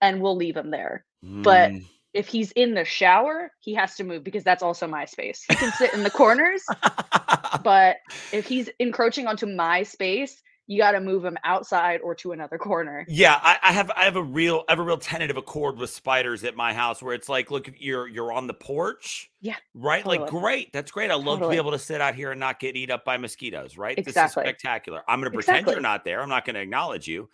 [0.00, 1.04] and we'll leave him there.
[1.42, 1.88] But Mm.
[2.12, 5.44] if he's in the shower, he has to move because that's also my space.
[5.48, 6.62] He can sit in the corners,
[7.64, 7.96] but
[8.32, 12.56] if he's encroaching onto my space, you got to move him outside or to another
[12.56, 13.04] corner.
[13.08, 15.90] Yeah, I, I have I have a real I have a real tentative accord with
[15.90, 20.06] spiders at my house where it's like, look, you're you're on the porch, Yeah, right?
[20.06, 21.10] Like, great, that's great.
[21.10, 23.16] I love to be able to sit out here and not get eat up by
[23.18, 23.98] mosquitoes, right?
[23.98, 24.22] Exactly.
[24.22, 25.02] This is spectacular.
[25.06, 25.72] I'm going to pretend Exactly.
[25.74, 26.22] you're not there.
[26.22, 27.28] I'm not going to acknowledge you,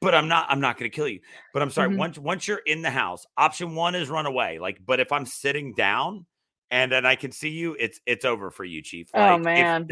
[0.00, 0.46] but I'm not.
[0.48, 1.20] I'm not going to kill you.
[1.52, 1.88] But I'm sorry.
[1.90, 1.96] Mhm.
[1.98, 4.58] Once once you're in the house, option one is run away.
[4.60, 6.24] Like, but if I'm sitting down
[6.70, 9.08] and then I can see you, it's it's over for you, Chief.
[9.12, 9.88] Like, oh if- man.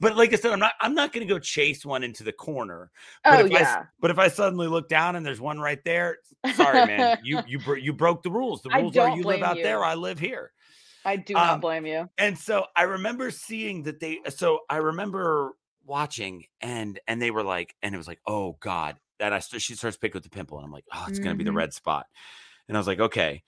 [0.00, 0.72] But like I said, I'm not.
[0.80, 2.90] I'm not going to go chase one into the corner.
[3.24, 3.82] But oh if I yeah.
[4.00, 6.18] but if I suddenly look down and there's one right there,
[6.54, 8.62] sorry, man, you you bro- you broke the rules.
[8.62, 9.84] The rules are you live out there.
[9.84, 10.52] I live here.
[11.04, 12.08] I do not um, blame you.
[12.16, 14.20] And so I remember seeing that they.
[14.30, 15.52] So I remember
[15.84, 18.96] watching and and they were like, and it was like, oh god.
[19.18, 21.44] that I she starts picking with the pimple, and I'm like, oh, it's gonna be
[21.44, 21.56] the Mhm.
[21.56, 22.06] red spot.
[22.68, 23.42] And I was like, okay,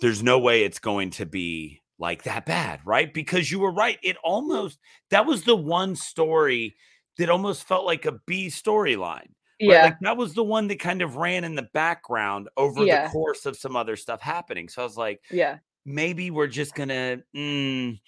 [0.00, 3.12] there's no way it's going to be like that bad, right?
[3.12, 3.98] Because you were right.
[4.02, 4.78] It almost
[5.10, 6.74] that was the one story
[7.18, 9.28] that almost felt like a B storyline.
[9.60, 9.68] Right?
[9.68, 9.84] Yeah.
[9.84, 13.04] Like that was the one that kind of ran in the background over Yeah.
[13.04, 14.70] the course of some other stuff happening.
[14.70, 15.58] So I was like, yeah.
[15.84, 18.00] maybe we're just gonna, mm,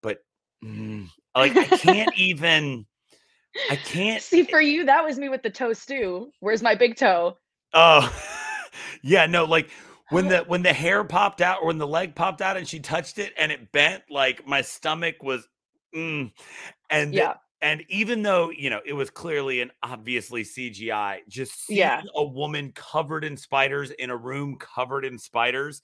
[0.00, 0.18] but
[0.64, 2.86] mm, like I can't even,
[3.68, 4.22] I can't.
[4.22, 6.30] See, for you, that was me with the toe stew.
[6.38, 7.36] Where's my big toe?
[7.72, 8.14] Oh,
[9.02, 9.68] yeah, no, like
[10.10, 12.80] when the when the hair popped out or when the leg popped out and she
[12.80, 15.48] touched it and it bent, like my stomach was,
[15.94, 16.32] mm,
[16.90, 17.34] and Yeah.
[17.60, 22.02] and even though you know it was clearly and obviously CGI, just seeing Yeah.
[22.14, 25.82] a woman covered in spiders in a room covered in spiders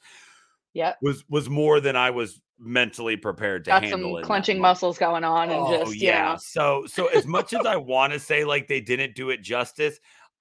[0.74, 4.16] yeah, was was more than I was mentally prepared to Got handle.
[4.16, 6.34] some clenching muscles going on and Oh just yeah.
[6.34, 6.36] yeah.
[6.36, 9.98] So so as much as I want to say like they didn't do it justice,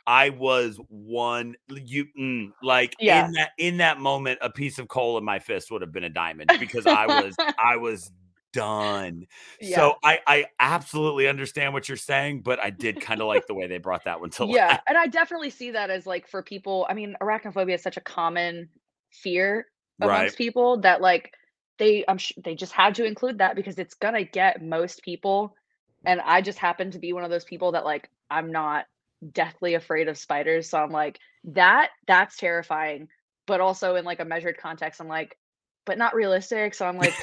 [0.07, 3.25] I was one you mm, like Yeah.
[3.27, 6.03] in that in that moment a piece of coal in my fist would have been
[6.03, 8.11] a diamond because I was I was
[8.53, 9.27] done.
[9.59, 9.75] Yeah.
[9.77, 13.53] So I I absolutely understand what you're saying, but I did kind of like the
[13.53, 14.55] way they brought that one to life.
[14.55, 17.97] yeah and i definitely see that as like for people i mean arachnophobia is such
[17.97, 18.67] a common
[19.11, 19.67] fear
[20.01, 20.35] amongst Right.
[20.37, 21.33] people that like
[21.77, 25.55] they i'm sh- they just had to include that because it's gonna get most people
[26.05, 28.85] and i just happen to be one of those people that like i'm not
[29.33, 33.07] deathly afraid of spiders so i'm like that that's terrifying
[33.47, 35.37] but also in like a measured context i'm like
[35.85, 37.13] but not realistic so i'm like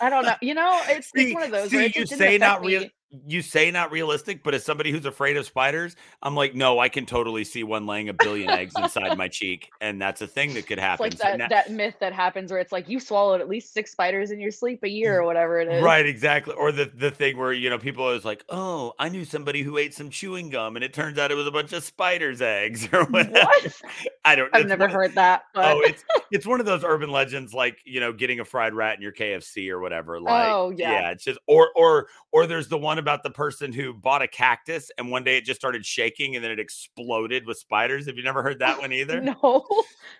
[0.00, 2.86] i don't know you know it's, it's one of those see, you say not real.
[3.26, 6.90] You say not realistic, but as somebody who's afraid of spiders, I'm like, no, I
[6.90, 10.52] can totally see one laying a billion eggs inside my cheek, and that's a thing
[10.54, 11.04] that could It's happen.
[11.04, 13.72] like So that now- that myth that happens where it's like you swallowed at least
[13.72, 15.82] six spiders in your sleep a year or whatever it is.
[15.82, 16.54] Right, exactly.
[16.54, 19.62] Or the the thing where you know people are always like, "Oh, I knew somebody
[19.62, 22.42] who ate some chewing gum, and it turns out it was a bunch of spiders'
[22.42, 23.82] eggs or whatever." What?
[24.26, 24.54] I don't.
[24.54, 25.44] I've never of- heard that.
[25.54, 28.74] But Oh, it's it's one of those urban legends, like you know, getting a fried
[28.74, 30.20] rat in your KFC or whatever.
[30.20, 31.10] Like, Oh, yeah, yeah.
[31.12, 34.90] it's just or or or there's the one about the person who bought a cactus
[34.98, 38.06] and one day it just started shaking and then it exploded with spiders.
[38.06, 39.20] Have you never heard that one either?
[39.20, 39.66] no.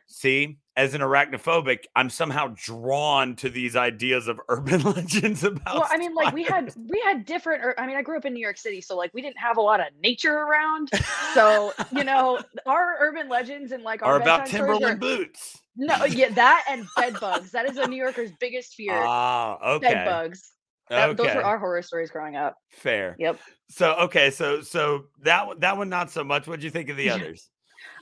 [0.07, 5.75] See, as an arachnophobic, I'm somehow drawn to these ideas of urban legends about.
[5.75, 7.65] Well, I mean, like we had we had different.
[7.65, 9.57] Or, I mean, I grew up in New York City, so like we didn't have
[9.57, 10.91] a lot of nature around.
[11.35, 15.61] So you know, our urban legends and like our are about Timberland are- boots.
[15.81, 17.53] No, yeah, that and bed bugs.
[17.53, 18.95] That is a New Yorker's biggest fear.
[18.95, 19.95] Ah, okay.
[19.95, 20.53] Bed bugs.
[20.91, 21.37] That, Those okay.
[21.37, 22.57] were our horror stories growing up.
[22.71, 23.17] Fair.
[23.19, 23.39] Yep.
[23.69, 26.47] So okay, so so that one that one not so much.
[26.47, 27.49] What'd you think of the others?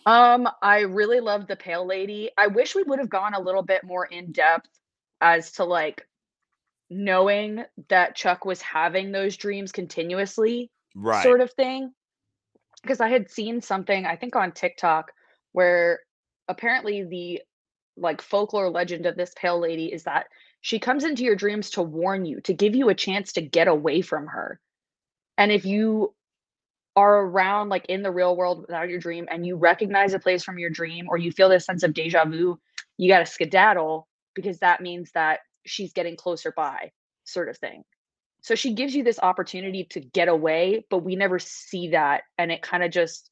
[0.07, 2.31] Um, I really loved the Pale Lady.
[2.39, 4.69] I wish we would have gone a little bit more in depth
[5.21, 6.07] as to like
[6.89, 11.23] knowing that Chuck was having those dreams continuously, Right.
[11.25, 11.93] sort of thing.
[12.83, 15.11] Because I had seen something, I think on TikTok,
[15.53, 16.01] where
[16.47, 17.43] apparently the
[17.97, 20.27] like folklore legend of this Pale Lady is that
[20.67, 23.69] she comes into your dreams to warn you, to give you a chance to get
[23.69, 24.59] away from her.
[25.39, 26.13] And if you
[26.97, 30.43] are around like in the real world without your dream and you recognize a place
[30.43, 32.59] from your dream or you feel this sense of deja vu,
[32.97, 36.91] you got to skedaddle because that means that she's getting closer by,
[37.23, 37.85] sort of thing.
[38.43, 42.23] So she gives you this opportunity to get away, but we never see that.
[42.39, 43.31] And it kind of just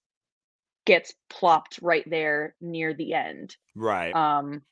[0.86, 3.56] gets plopped right there near the end.
[3.74, 4.14] Right.
[4.14, 4.62] Um,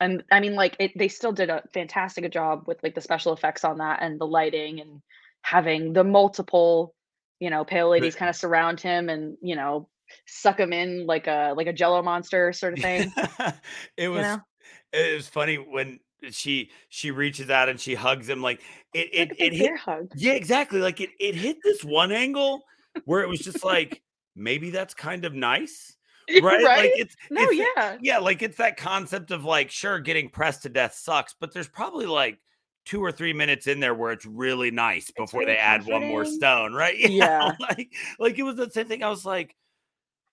[0.00, 3.32] and I mean, like it, they still did a fantastic job with like the special
[3.32, 5.02] effects on that and the lighting and
[5.42, 6.94] having the multiple,
[7.40, 9.88] you know, pale ladies kind of surround him and you know
[10.26, 13.12] suck him in like a like a Jello monster sort of thing.
[13.96, 14.38] it was know?
[14.92, 16.00] it was funny when
[16.30, 18.60] she she reaches out and she hugs him like
[18.94, 20.08] it it, Like it hit hug.
[20.14, 22.62] yeah exactly like it it hit this one angle
[23.06, 24.02] where it was just like
[24.36, 25.96] maybe that's kind of nice
[26.40, 26.42] right?
[26.64, 26.78] Right?
[26.78, 27.96] Like it's No, it's yeah.
[28.00, 31.68] yeah, like it's that concept of like, sure, getting pressed to death sucks, but there's
[31.68, 32.38] probably like
[32.84, 36.04] two or three minutes in there where it's really nice before very they add one
[36.04, 36.98] more stone, right?
[36.98, 37.52] Yeah.
[37.60, 39.02] like like it was the same thing.
[39.02, 39.54] I was like,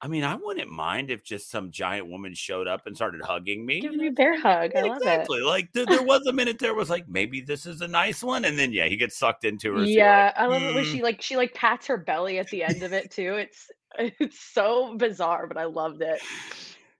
[0.01, 3.65] I mean, I wouldn't mind if just some giant woman showed up and started hugging
[3.65, 3.81] me.
[3.81, 4.71] Give me a bear hug.
[4.75, 5.41] I Yeah, love exactly.
[5.41, 8.45] Like there, there was a minute there was like maybe this is a nice one,
[8.45, 9.83] and then yeah, he gets sucked into her.
[9.83, 9.87] it.
[9.89, 12.39] so Yeah, like, I love it when "Mm." she like she like pats her belly
[12.39, 13.35] at the end of it too.
[13.35, 16.21] It's it's so bizarre, but I loved it.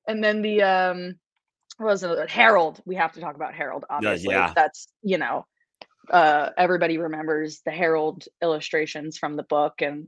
[0.08, 1.16] And then the um
[1.78, 2.30] what was it?
[2.30, 2.82] Harold.
[2.86, 4.34] We have to talk about Harold, obviously.
[4.34, 4.54] yeah.
[4.56, 5.46] That's you know,
[6.12, 10.08] uh everybody remembers the Harold illustrations from the book and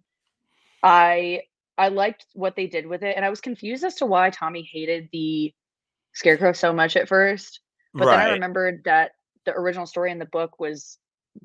[0.83, 1.43] I
[1.81, 4.69] I liked what they did with it and I was confused as to why Tommy
[4.71, 5.51] hated the
[6.13, 7.59] scarecrow so much at first.
[7.93, 9.13] But then I remembered that
[9.45, 10.99] the original story in the book was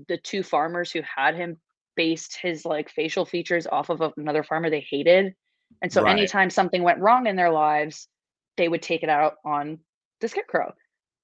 [0.09, 1.57] the two farmers who had him
[1.97, 5.35] based his like facial features off of another farmer they hated.
[5.81, 6.13] And so Right.
[6.13, 8.09] anytime something went wrong in their lives,
[8.59, 9.79] they would take it out on
[10.21, 10.75] the scarecrow.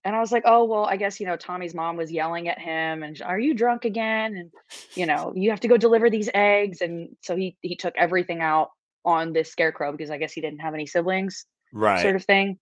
[0.04, 2.58] And I was like, oh, well, I guess, you know, Tommy's mom was yelling at
[2.58, 4.36] him and are you drunk again?
[4.36, 4.50] And,
[4.94, 6.80] you know, you have to go deliver these eggs.
[6.80, 8.70] And so he, he took everything out
[9.04, 12.58] on this scarecrow because I guess he didn't have any siblings right, sort of thing.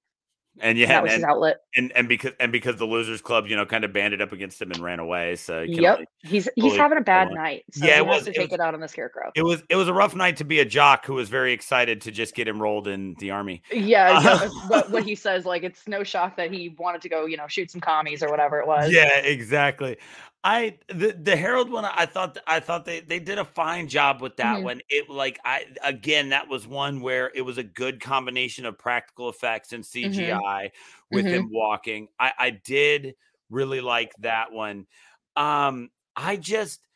[0.60, 1.58] and yeah, that was his and, outlet.
[1.76, 4.60] and and because and because the losers club, you know, kind of banded up against
[4.60, 5.36] him and ran away.
[5.36, 5.94] So Yep.
[5.94, 7.64] only- He's he's having a bad night.
[7.72, 9.30] So Yeah, he it was- to it take was- it out on the scarecrow.
[9.34, 12.00] it was it was a rough night to be a jock who was very excited
[12.02, 13.62] to just get enrolled in the army.
[13.72, 17.08] Yeah, uh, no, what, what he says, like it's no shock that he wanted to
[17.08, 18.92] go, you know, shoot some commies or whatever it was.
[18.92, 19.98] Yeah, exactly.
[20.42, 24.22] I the the Harold one I thought I thought they they did a fine job
[24.22, 24.62] with that Mhm.
[24.62, 24.80] one.
[24.88, 29.28] It like I again that was one where it was a good combination of practical
[29.28, 30.70] effects and CGI
[31.10, 31.30] with Mhm.
[31.30, 32.08] him walking.
[32.18, 33.16] I I did
[33.50, 34.86] really like that one.
[35.36, 36.88] Um I just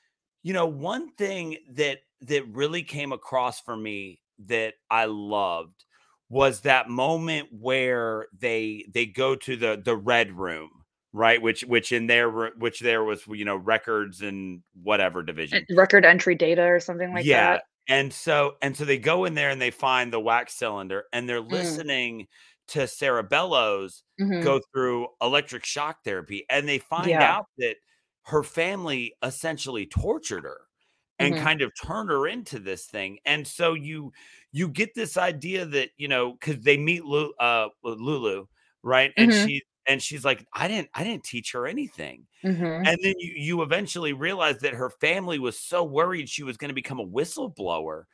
[0.43, 5.85] you know one thing that that really came across for me that I loved
[6.31, 10.84] was that moment where they they go to the the red room
[11.15, 16.05] right which which in there which there was you know records and whatever division Record
[16.05, 17.65] entry data or something like yeah that.
[17.89, 21.29] and so and so they go in there and they find the wax cylinder and
[21.29, 21.29] Mm.
[21.29, 22.27] they're listening
[22.69, 24.41] to sarah bellows Mhm.
[24.41, 27.23] go through electric shock therapy and they find Yeah.
[27.23, 27.77] out that
[28.25, 30.63] her family essentially tortured her
[31.19, 31.37] and Mhm.
[31.37, 34.13] kind of turned her into this thing and so you
[34.53, 38.47] you get this idea that you know because they meet Lu, uh lulu
[38.83, 39.35] right and Mhm.
[39.35, 42.87] she and she's like i didn't i didn't teach her anything Mhm.
[42.87, 46.69] and then you you eventually realize that her family was so worried she was going
[46.71, 48.05] to become a whistleblower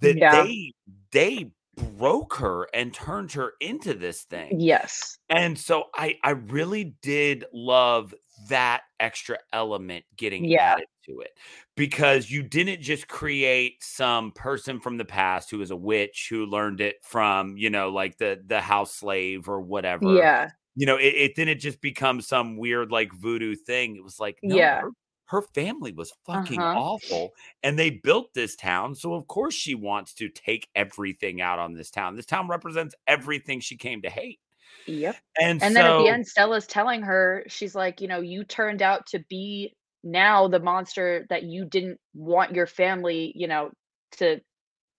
[0.00, 0.42] that Yeah.
[0.44, 0.72] they
[1.12, 1.50] they
[1.96, 5.18] broke her and turned her into this thing Yes.
[5.28, 8.14] and so I I really did love
[8.48, 10.74] that extra element getting Yeah.
[10.74, 11.38] added to it
[11.76, 16.46] because you didn't just create some person from the past who is a witch who
[16.46, 20.50] learned it from you know like the the house slave or whatever Yeah.
[20.78, 24.38] You know it, it didn't just become some weird like voodoo thing it was like
[24.44, 24.80] no, Yeah.
[24.80, 24.90] her,
[25.26, 26.74] her family was fucking Uh-huh.
[26.74, 31.58] awful and they built this town so of course she wants to take everything out
[31.58, 34.40] on this town this town represents everything she came to hate
[34.86, 35.20] Yep.
[35.40, 38.44] and, And so then at the end, Stella's telling her, she's like, you know, you
[38.44, 43.72] turned out to be now the monster that you didn't want your family, you know,
[44.12, 44.40] to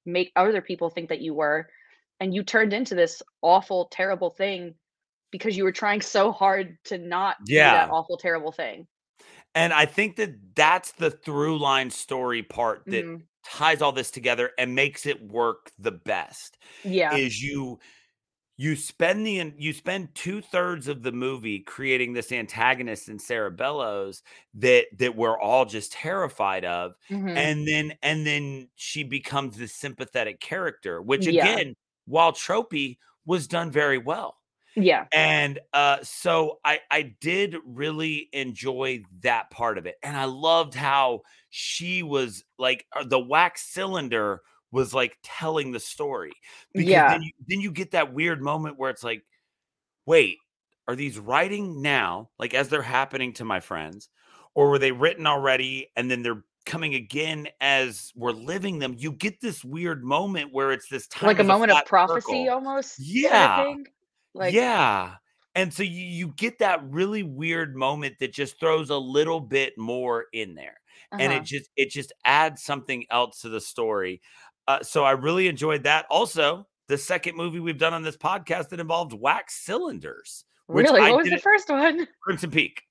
[0.05, 1.69] make other people think that you were.
[2.19, 4.75] And you turned into this awful, terrible thing
[5.31, 8.87] because you were trying so hard to not do that awful, terrible thing.
[9.55, 13.29] And I think that that's the through line story part that Mhm.
[13.45, 16.57] ties all this together and makes it work the best.
[16.83, 17.19] Yeah.
[17.19, 17.79] Is you
[18.57, 23.51] you spend the you spend two thirds of the movie creating this antagonist in Sarah
[23.51, 24.23] Bellows
[24.55, 27.37] that that we're all just terrified of, Mhm.
[27.37, 31.61] and then and then she becomes this sympathetic character, which Yeah.
[31.61, 34.38] again, while tropey was done very well
[34.75, 35.05] yeah.
[35.13, 40.73] and uh so i i did really enjoy that part of it and i loved
[40.75, 46.31] how she was like uh, the wax cylinder was like telling the story
[46.73, 47.09] because Yeah.
[47.09, 49.23] then you, then you get that weird moment where it's like
[50.05, 50.37] wait
[50.87, 54.09] are these writing now like as they're happening to my friends
[54.55, 59.11] or were they written already and then they're coming again as we're living them you
[59.11, 62.49] get this weird moment where it's this time Like a moment of flat prophecy circle.
[62.51, 62.99] almost.
[62.99, 63.63] of Yeah.
[63.63, 63.87] thing.
[64.33, 65.15] Like, yeah.
[65.55, 69.73] And so you, you get that really weird moment that just throws a little bit
[69.77, 70.79] more in there.
[71.11, 71.41] And uh-huh.
[71.41, 74.21] it just it just adds something else to the story.
[74.67, 76.05] Uh, so I really enjoyed that.
[76.11, 80.45] Also, the second movie we've done on this podcast that involved wax cylinders.
[80.67, 82.07] which really, I what was the first one?
[82.21, 82.83] Crimson Peak.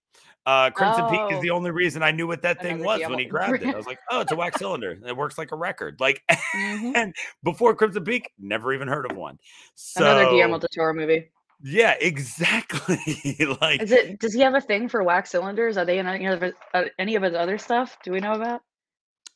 [0.48, 1.42] Uh, Crimson Peak is Oh.
[1.42, 3.74] the only reason I knew what that thing Another was Guillermo- when he grabbed it.
[3.74, 4.98] I was like, oh, it's a wax cylinder.
[5.06, 6.00] It works like a record.
[6.00, 6.92] Like, Mhm.
[6.96, 9.38] and before Crimson Peak, never even heard of one.
[9.74, 11.28] So, Another Guillermo del Toro movie.
[11.62, 13.46] yeah, exactly.
[13.60, 14.18] like, Is it?
[14.20, 15.76] Does he have a thing for wax cylinders?
[15.76, 17.98] Are they in any of his, uh, any of his other stuff?
[18.02, 18.62] Do we know about?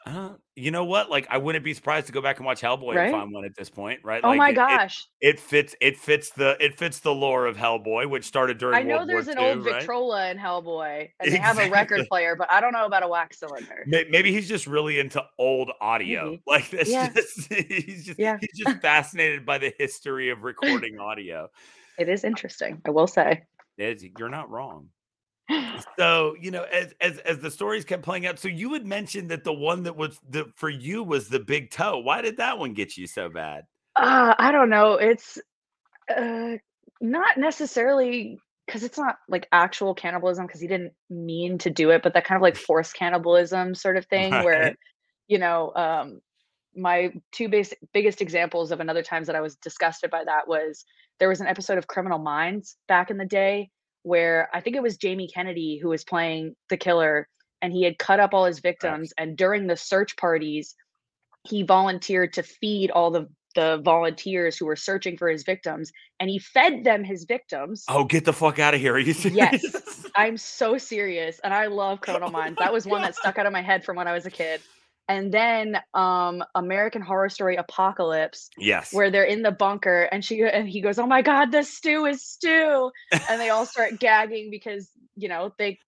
[0.06, 1.10] Uh, you know what?
[1.10, 3.04] Like, I wouldn't be surprised to go back and watch Hellboy Right?
[3.04, 4.20] and find one at this point, right?
[4.24, 5.06] Oh Like, my it- it- gosh!
[5.20, 5.74] It, fits.
[5.80, 6.56] It fits the.
[6.60, 8.76] It fits the lore of Hellboy, which started during.
[8.76, 9.74] I know World there's War an II, old right?
[9.76, 13.08] Victrola in Hellboy, and they have a record player, but I don't know about a
[13.08, 13.84] wax cylinder.
[13.86, 16.24] Maybe he's just really into old audio.
[16.30, 16.42] Maybe.
[16.46, 17.08] Like that's Yeah.
[17.12, 18.36] just he's just Yeah.
[18.40, 21.48] he's just fascinated by the history of recording audio.
[21.98, 23.42] It is interesting, I will say.
[23.78, 24.88] It's- you're not wrong.
[25.98, 29.30] So you know, as as as the stories kept playing out, so you had mentioned
[29.30, 31.98] that the one that was the for you was the big toe.
[31.98, 33.64] Why did that one get you so bad?
[33.96, 34.94] Uh, I don't know.
[34.94, 35.38] It's
[36.14, 36.52] uh,
[37.00, 42.02] not necessarily because it's not like actual cannibalism because he didn't mean to do it,
[42.02, 44.74] but that kind of like forced cannibalism sort of thing where,
[45.28, 46.20] you know, um,
[46.74, 50.84] my two basic, biggest examples of another times that I was disgusted by that was
[51.18, 53.70] there was an episode of Criminal Minds back in the day
[54.02, 57.28] where I think it was Jamie Kennedy who was playing the killer
[57.60, 60.74] and he had cut up all his victims and during the search parties
[61.48, 66.30] he volunteered to feed all the the volunteers who were searching for his victims and
[66.30, 68.94] he fed them his victims Oh, get the fuck out of here!
[68.94, 69.62] Are you serious?
[69.62, 70.06] Yes.
[70.16, 73.46] i'm so serious and i love criminal Oh minds that was one that stuck out
[73.46, 74.60] of my head from when i was a kid
[75.08, 78.92] and then um american horror story apocalypse yes.
[78.92, 82.06] where they're in the bunker and she and he goes oh my god the stew
[82.06, 82.90] is stew
[83.28, 85.78] and they all start gagging because you know they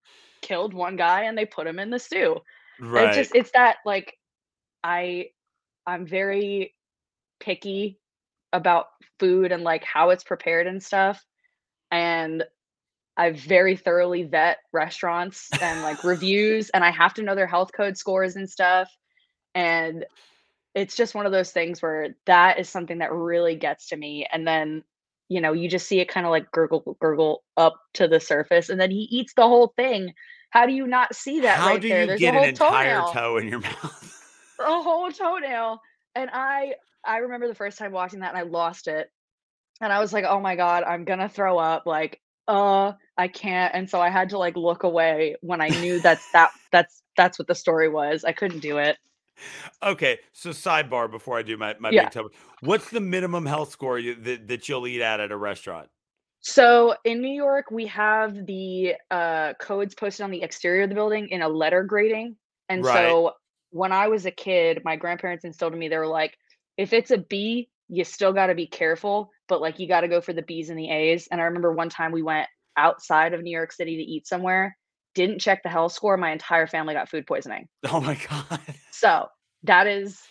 [0.41, 2.37] killed one guy and they put him in the stew
[2.79, 3.07] right.
[3.07, 4.17] it's just it's that like
[4.83, 5.27] i
[5.87, 6.73] i'm very
[7.39, 7.99] picky
[8.53, 8.87] about
[9.19, 11.23] food and like how it's prepared and stuff
[11.89, 12.43] and
[13.17, 17.71] i very thoroughly vet restaurants and like reviews and i have to know their health
[17.75, 18.89] code scores and stuff
[19.55, 20.05] and
[20.75, 24.27] it's just one of those things where that is something that really gets to me
[24.31, 24.83] and then
[25.29, 28.69] you know you just see it kind of like gurgle gurgle up to the surface
[28.69, 30.13] and then he eats the whole thing.
[30.51, 32.01] How do you not see that How right do there?
[32.01, 33.11] you there's get a an whole entire toenail.
[33.13, 34.11] toe in your mouth?
[34.59, 35.81] a whole toenail
[36.15, 36.73] and i
[37.05, 39.11] i remember the first time watching that and i lost it
[39.81, 43.75] and i was like oh my god i'm gonna throw up like uh i can't
[43.75, 47.39] and so i had to like look away when i knew that's that that's that's
[47.39, 48.25] what the story was.
[48.25, 48.97] I couldn't do it
[49.83, 52.03] Okay, so sidebar before I do my, my Yeah.
[52.03, 52.29] big toe.
[52.61, 55.89] What's the minimum health score you, that, that you'll eat at at a restaurant?
[56.41, 60.95] so in new york we have the uh codes posted on the exterior of the
[60.95, 62.35] building in a letter grading
[62.69, 63.17] and Right.
[63.17, 63.31] so
[63.71, 66.37] when i was a kid my grandparents instilled in me they were like
[66.77, 70.07] if it's a b you still got to be careful but like you got to
[70.07, 73.33] go for the b's and the a's and i remember one time we went outside
[73.33, 74.77] of new york city to eat somewhere
[75.15, 78.59] didn't check the health score my entire family got food poisoning Oh my god.
[78.91, 79.27] so
[79.63, 80.21] that is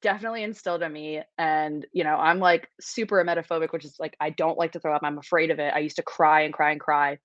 [0.00, 1.20] definitely instilled in me.
[1.38, 4.94] And, you know, I'm like super emetophobic, which is like, I don't like to throw
[4.94, 5.02] up.
[5.04, 5.72] I'm afraid of it.
[5.74, 7.18] I used to cry and cry and cry.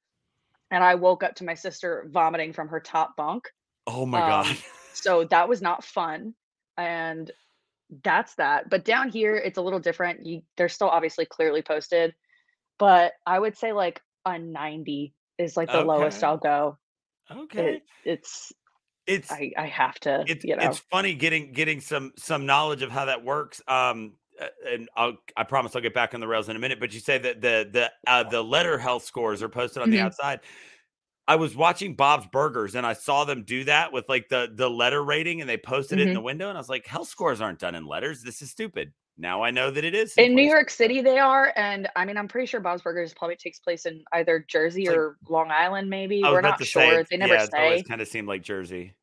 [0.72, 3.48] And I woke up to my sister vomiting from her top bunk.
[3.86, 4.58] Oh my Um, god.
[4.94, 6.34] So that was not fun.
[6.78, 7.32] And
[8.04, 8.70] that's that.
[8.70, 10.26] But down here, it's a little different.
[10.26, 12.16] You, they're still obviously clearly posted.
[12.80, 16.78] But I would say like a 90 is like the lowest I'll go.
[17.32, 17.76] Okay.
[17.76, 18.54] It, it's,
[19.06, 20.60] It's I, I have to, it's you know.
[20.60, 23.62] it's funny getting getting some some knowledge of how that works.
[23.68, 24.18] Um,
[24.68, 26.80] and I'll I promise I'll get back on the rails in a minute.
[26.80, 30.00] But you say that the the uh, the letter health scores are posted on the
[30.00, 30.02] Mhm.
[30.02, 30.42] outside.
[31.28, 34.70] I was watching Bob's Burgers and I saw them do that with like the the
[34.70, 37.42] letter rating and they posted it in the window and I was like, health scores
[37.42, 38.24] aren't done in letters.
[38.24, 38.94] This is stupid.
[39.18, 40.44] Now I know that it is in New.
[40.44, 43.86] York City they are, and I mean I'm pretty sure Bob's Burgers probably takes place
[43.86, 46.22] in either Jersey like- or Long Island, maybe.
[46.24, 46.84] We're not say, sure.
[46.84, 47.84] it's- They never yeah, say.
[47.84, 48.94] kind of seemed like Jersey.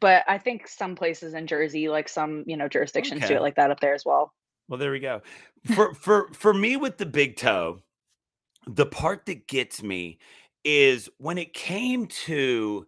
[0.00, 3.56] But I think some places in Jersey, like some, you know, jurisdictions do it like
[3.56, 4.32] that up there as well.
[4.68, 5.20] Well, there we go.
[5.74, 7.80] For for for me with the big toe,
[8.66, 10.18] the part that gets me
[10.64, 12.86] is when it came to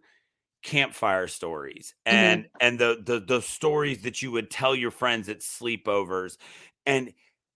[0.63, 2.11] campfire stories Mhm.
[2.13, 6.37] and and the the the stories that you would tell your friends at sleepovers
[6.85, 7.11] and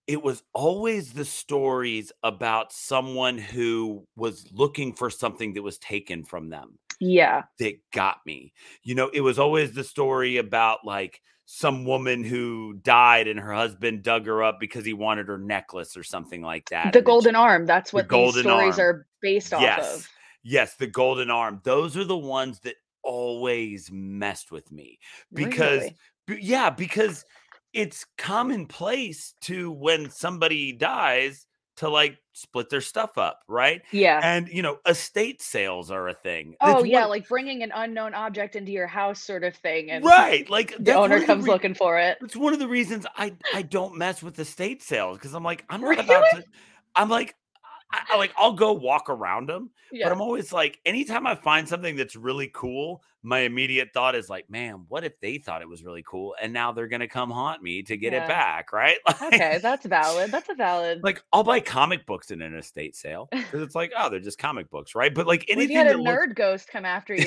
[0.07, 6.23] it was always the stories about someone who was looking for something that was taken
[6.23, 7.43] from them Yeah.
[7.59, 8.53] that got me.
[8.83, 13.53] You know, it was always the story about like some woman who died and her
[13.53, 16.83] husband dug her up because he wanted her necklace or something like that.
[16.83, 17.65] The and then she- Golden Arm.
[17.65, 18.95] That's what these Golden stories Arm.
[18.95, 19.95] are based off Yes.
[19.97, 20.09] of.
[20.43, 21.59] Yes, the golden arm.
[21.65, 24.99] Those are the ones that always messed with me
[25.33, 25.89] because
[26.29, 26.41] Really?
[26.41, 27.25] yeah, because
[27.73, 31.45] it's commonplace to when somebody dies
[31.77, 33.81] to like split their stuff up, right?
[33.91, 34.19] Yeah.
[34.23, 36.55] And you know, estate sales are a thing.
[36.59, 39.91] Oh It's yeah, one- like bringing an unknown object into your house, sort of thing,
[39.91, 40.49] and right.
[40.49, 42.17] Like the owner the comes rea- looking for it.
[42.21, 45.65] It's one of the reasons I I don't mess with estate sales because I'm like
[45.69, 46.43] I'm not about to.
[46.95, 47.35] I'm like
[47.91, 50.05] I, I like I'll go walk around them, Yeah.
[50.07, 54.29] but I'm always like anytime I find something that's really cool, my immediate thought is
[54.29, 57.29] like, man, what if they thought it was really cool and now they're gonna come
[57.31, 58.23] haunt me to get Yeah.
[58.25, 58.97] it back, right?
[59.07, 60.31] Like, okay, that's valid.
[60.31, 61.01] That's a valid.
[61.03, 64.37] Like I'll buy comic books in an estate sale because it's like, oh, they're just
[64.37, 65.13] comic books, right?
[65.13, 67.25] But like What if you had a nerd ghost come after you?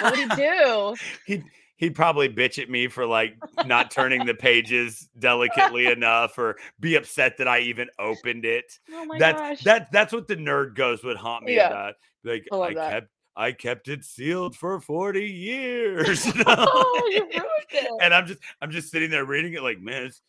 [0.00, 0.94] what would he do?
[1.26, 1.44] he'd
[1.78, 3.34] he'd probably bitch at me for like
[3.66, 8.78] not turning the pages delicately enough or be upset that I even opened it.
[8.92, 9.62] Oh my that's gosh.
[9.64, 11.68] that that's what the nerd ghost would haunt me Yeah.
[11.68, 11.94] about.
[12.24, 12.90] Like I I that.
[12.92, 13.06] kept
[13.36, 16.26] I kept it sealed for 40 years.
[16.26, 16.66] Oh, you know?
[16.68, 17.90] oh, you ruined it.
[18.02, 20.20] and I'm just I'm just sitting there reading it like, man, it's,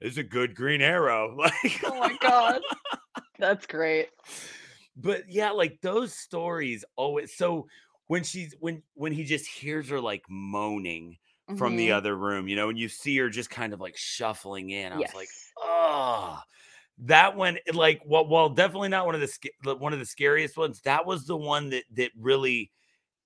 [0.00, 1.36] it's a good green arrow.
[1.36, 2.60] Like oh my god,
[3.38, 4.08] that's great.
[4.96, 7.66] but yeah, like those stories always so
[8.08, 11.18] when she's when when he just hears her like moaning
[11.54, 11.92] from the Mhm.
[11.92, 14.92] other room, you know, and you see her just kind of like shuffling in.
[14.92, 16.40] I was like, oh,
[16.98, 20.56] that one, like, well, well, definitely not one of the the- one of the scariest
[20.56, 20.80] ones.
[20.82, 22.72] That was the one that that really,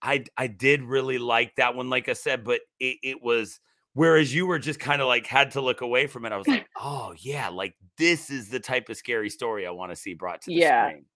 [0.02, 1.90] I I did really like that one.
[1.90, 3.60] Like I said, but it, it was.
[3.94, 6.32] Whereas you were just kind of like had to look away from it.
[6.32, 9.92] I was like, oh yeah, like this is the type of scary story I want
[9.92, 10.62] to see brought to the Yeah.
[10.62, 11.06] screen.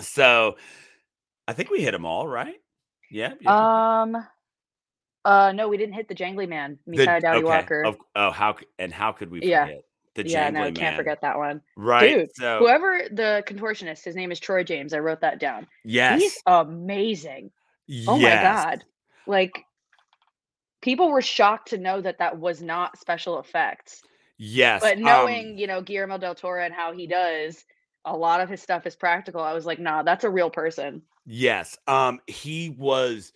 [0.00, 0.56] So
[1.46, 2.54] I think we hit them all, right?
[3.10, 3.34] Yeah.
[3.46, 4.16] Um,
[5.24, 7.82] uh, no, we didn't hit the Jangly Man, Me Tie Doughty okay, Walker.
[7.84, 9.64] of- oh, how and how could we Yeah.
[9.66, 9.84] forget
[10.14, 10.74] the yeah, jangly no, man?
[10.74, 11.60] can't forget that one.
[11.76, 12.14] Right.
[12.16, 14.92] Dude, so Whoever the contortionist, his name is Troy James.
[14.94, 15.66] I wrote that down.
[15.84, 17.50] yes, He's amazing.
[18.08, 18.84] Oh yes, my god,
[19.26, 19.64] like
[20.80, 24.02] people were shocked to know that that was not special effects.
[24.38, 24.80] yes.
[24.82, 27.64] But um, knowing, you know, Guillermo del Toro and how he does,
[28.04, 29.40] a lot of his stuff is practical.
[29.40, 31.02] I was like, nah, that's a real person.
[31.26, 31.78] Yes.
[31.86, 33.32] Um, he was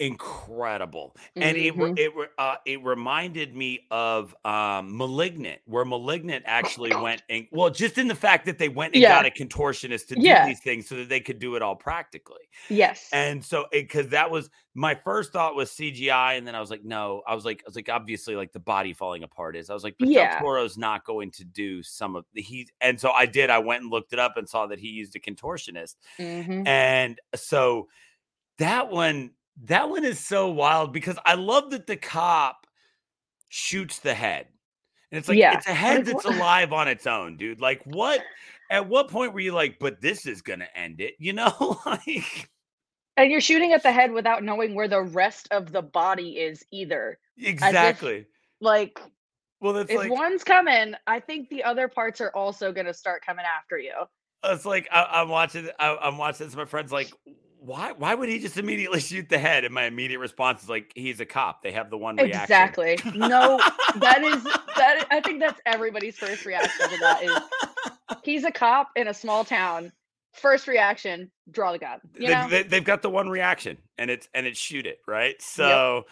[0.00, 1.98] incredible, and it Mhm.
[1.98, 7.70] it re- uh, it reminded me of um *Malignant*, where *Malignant* actually went and well,
[7.70, 9.10] just in the fact that they went and Yeah.
[9.22, 10.46] got a contortionist to do Yeah.
[10.46, 12.48] these things so that they could do it all practically.
[12.68, 13.08] Yes.
[13.12, 16.84] And so, because that was my first thought was CGI, and then I was like,
[16.84, 19.68] no, I was like, I was like, obviously, like the body falling apart is.
[19.70, 20.38] I was like, but Yeah.
[20.40, 22.68] Toro's not going to do some of the he.
[22.80, 23.50] And so I did.
[23.50, 26.66] I went and looked it up and saw that he used a contortionist, Mhm.
[26.66, 27.88] and so
[28.58, 29.32] that one,
[29.64, 32.66] that one is so wild because I love that the cop
[33.48, 34.46] shoots the head,
[35.10, 35.54] and it's like Yeah.
[35.56, 37.60] it's a head that's alive on its own, dude.
[37.60, 38.22] Like what?
[38.70, 41.14] At what point were you like, but this is gonna end it?
[41.18, 42.48] You know, like.
[43.16, 46.64] And you're shooting at the head without knowing where the rest of the body is
[46.72, 47.18] either.
[47.36, 48.24] Exactly.
[48.60, 48.98] Like,
[49.60, 52.94] well, that's if like one's coming, I think the other parts are also going to
[52.94, 53.92] start coming after you.
[54.44, 55.68] it's like I, I'm watching.
[55.78, 56.56] I, I'm watching this.
[56.56, 57.12] My friend's like,
[57.60, 57.92] why?
[57.92, 59.64] Why would he just immediately shoot the head?
[59.64, 61.62] And my immediate response is like, he's a cop.
[61.62, 62.42] They have the one reaction.
[62.42, 62.98] Exactly.
[63.14, 63.58] No,
[63.96, 64.42] that is
[64.76, 65.06] that.
[65.10, 67.38] I think that's everybody's first reaction to that is
[68.24, 69.92] he's a cop in a small town.
[70.32, 71.98] First reaction, draw the gun.
[72.14, 74.98] You they, know, they, they've got the one reaction, and it's and it's shoot it
[75.06, 75.40] right.
[75.40, 76.06] So.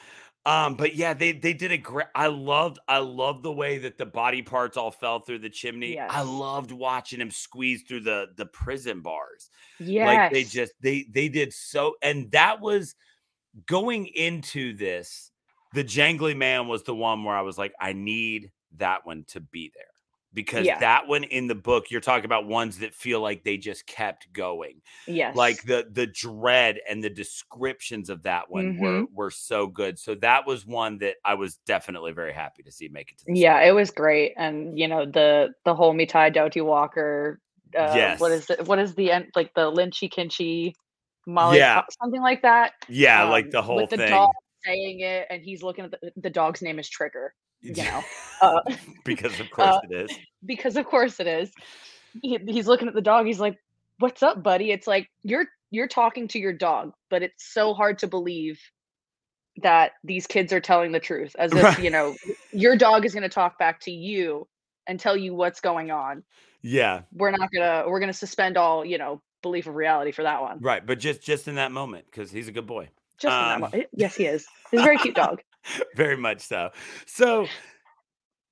[0.47, 2.07] Um, but yeah, they they did a great.
[2.15, 5.95] I loved I loved the way that the body parts all fell through the chimney.
[6.09, 9.51] I loved watching him squeeze through the the prison bars.
[9.79, 12.95] yes, like they just they they did so and that was
[13.67, 15.31] going into this
[15.75, 19.41] the jangly man was the one where i was like i need that one to
[19.41, 19.85] be there
[20.35, 20.79] because Yeah.
[20.81, 24.33] that one in the book you're talking about ones that feel like they just kept
[24.33, 29.15] going yes, like the the dread and the descriptions of that one were Mm-hmm.
[29.15, 32.89] were so good so that was one that i was definitely very happy to see
[32.89, 36.07] make it to the yeah, it was great, and you know the the whole Me
[36.07, 37.41] Tie Doughty Walker.
[37.77, 38.21] Uh, Yes.
[38.21, 38.67] What is it?
[38.67, 39.27] What is the end?
[39.37, 40.73] Like the Lynchy Kinchy,
[41.27, 41.83] Molly, Yeah.
[42.01, 42.73] something like that.
[42.89, 44.31] yeah like um, the whole with the thing dog
[44.65, 47.35] saying it, and he's looking at the the dog's name is Trigger.
[47.61, 48.05] You know,
[48.43, 48.61] uh,
[49.05, 51.51] because of course uh, it is because of course it is.
[52.23, 53.27] He, he's looking at the dog.
[53.27, 53.59] He's like,
[53.99, 57.99] "What's up, buddy?" It's like you're you're talking to your dog, but it's so hard
[57.99, 58.61] to believe
[59.63, 61.79] that these kids are telling the truth, as if Right.
[61.83, 62.15] you know
[62.53, 64.47] your dog is going to talk back to you
[64.87, 66.23] and tell you what's going on.
[66.63, 70.41] yeah We're not gonna we're gonna suspend all you know belief of reality for that
[70.41, 70.59] one.
[70.61, 72.89] right but just just in that moment because he's a good boy
[73.19, 74.47] Just in Um, that mo- yes, he is.
[74.71, 75.43] He's a very cute dog.
[75.97, 76.71] very much so
[77.07, 77.47] so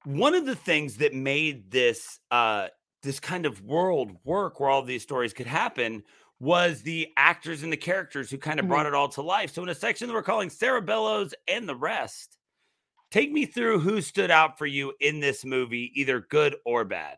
[0.05, 2.69] one of the things that made this uh
[3.03, 6.03] this kind of world work where all these stories could happen
[6.39, 8.71] was the actors and the characters who kind of Mhm.
[8.71, 11.69] brought it all to life so in a section that we're calling sarah bellows and
[11.69, 12.37] the rest
[13.11, 17.17] take me through who stood out for you in this movie either good or bad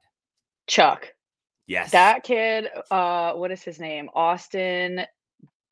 [0.69, 1.13] Chuck.
[1.67, 1.91] Yes.
[1.93, 4.09] That kid, uh, what is his name?
[4.15, 5.03] Austin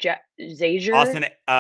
[0.03, 0.95] ja- Zajur.
[0.95, 1.51] Austin uh,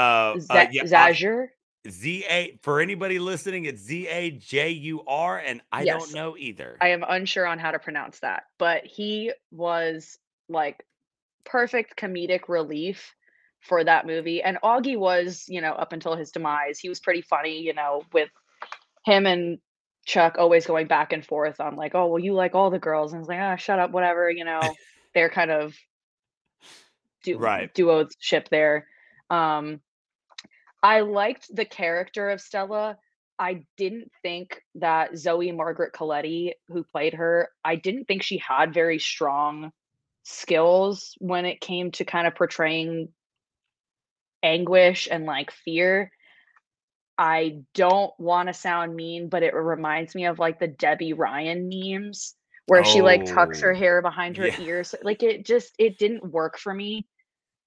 [0.50, 1.48] uh yeah, Zajur.
[1.90, 6.00] Z A for anybody listening, it's Z A J U R, and I Yes.
[6.02, 6.76] don't know either.
[6.80, 10.18] I am unsure on how to pronounce that, but he was
[10.48, 10.84] like
[11.44, 13.14] perfect comedic relief
[13.60, 14.42] for that movie.
[14.42, 18.02] And Augie was, you know, up until his demise, he was pretty funny, you know,
[18.12, 18.28] with
[19.04, 19.58] him and
[20.04, 23.12] Chuck always going back and forth on like, oh, well, you like all the girls,
[23.12, 24.74] and it's like, ah, shut up, whatever, you know.
[25.14, 25.74] They're kind of
[27.24, 27.72] du- Right.
[27.74, 28.86] duo ship there.
[29.30, 29.80] Um,
[30.86, 32.96] I liked the character of Stella.
[33.40, 38.72] I didn't think that Zoe Margaret Coletti, who played her, I didn't think she had
[38.72, 39.72] very strong
[40.22, 43.08] skills when it came to kind of portraying
[44.44, 46.12] anguish and like fear.
[47.18, 51.68] I don't want to sound mean, but it reminds me of like the Debby Ryan
[51.68, 54.60] memes where she like tucks her Oh, hair behind her yeah.
[54.60, 54.94] ears.
[55.02, 57.08] Like it just it didn't work for me.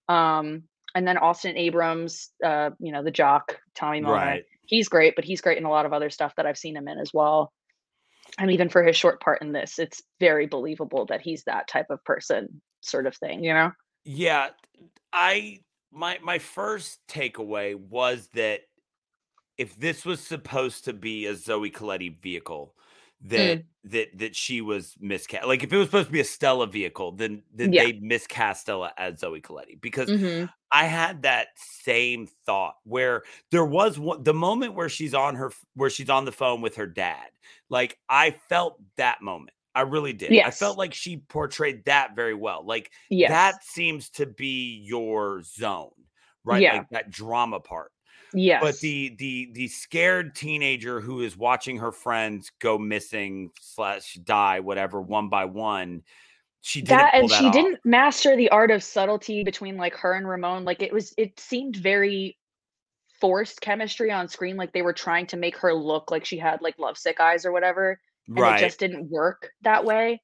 [0.07, 4.45] Um and then Austin Abrams, uh, you know, the jock, Tommy Mona, Right.
[4.65, 6.87] he's great, but he's great in a lot of other stuff that I've seen him
[6.87, 7.53] in as well.
[8.39, 11.87] And even for his short part in this, it's very believable that he's that type
[11.89, 13.71] of person, sort of thing, you know?
[14.05, 14.51] Yeah,
[15.13, 15.61] I
[15.91, 18.61] my my first takeaway was that
[19.57, 22.75] if this was supposed to be a Zoe Coletti vehicle,
[23.21, 25.47] that that that she was miscast.
[25.47, 27.83] Like if it was supposed to be a Stella vehicle, then then Yeah.
[27.83, 30.49] they miscast Stella as Zoe Coletti because Mhm.
[30.71, 35.51] I had that same thought where there was one the moment where she's on her
[35.75, 37.27] where she's on the phone with her dad.
[37.69, 39.51] Like I felt that moment.
[39.75, 40.31] I really did.
[40.39, 42.63] I felt like she portrayed that very well.
[42.65, 43.29] Like Yes.
[43.29, 45.91] that seems to be your zone,
[46.43, 46.61] right?
[46.61, 46.73] Yeah.
[46.73, 47.91] Like that drama part.
[48.33, 48.61] Yes.
[48.61, 54.59] But the the the scared teenager who is watching her friends go missing slash die,
[54.59, 56.03] whatever, one by one,
[56.61, 57.53] she didn't that and that she off.
[57.53, 60.65] didn't master the art of subtlety between like her and Ramon.
[60.65, 62.37] Like it was it seemed very
[63.21, 64.57] forced chemistry on screen.
[64.57, 67.51] Like they were trying to make her look like she had like lovesick eyes or
[67.51, 67.99] whatever.
[68.35, 68.61] And right.
[68.61, 70.21] it just didn't work that way.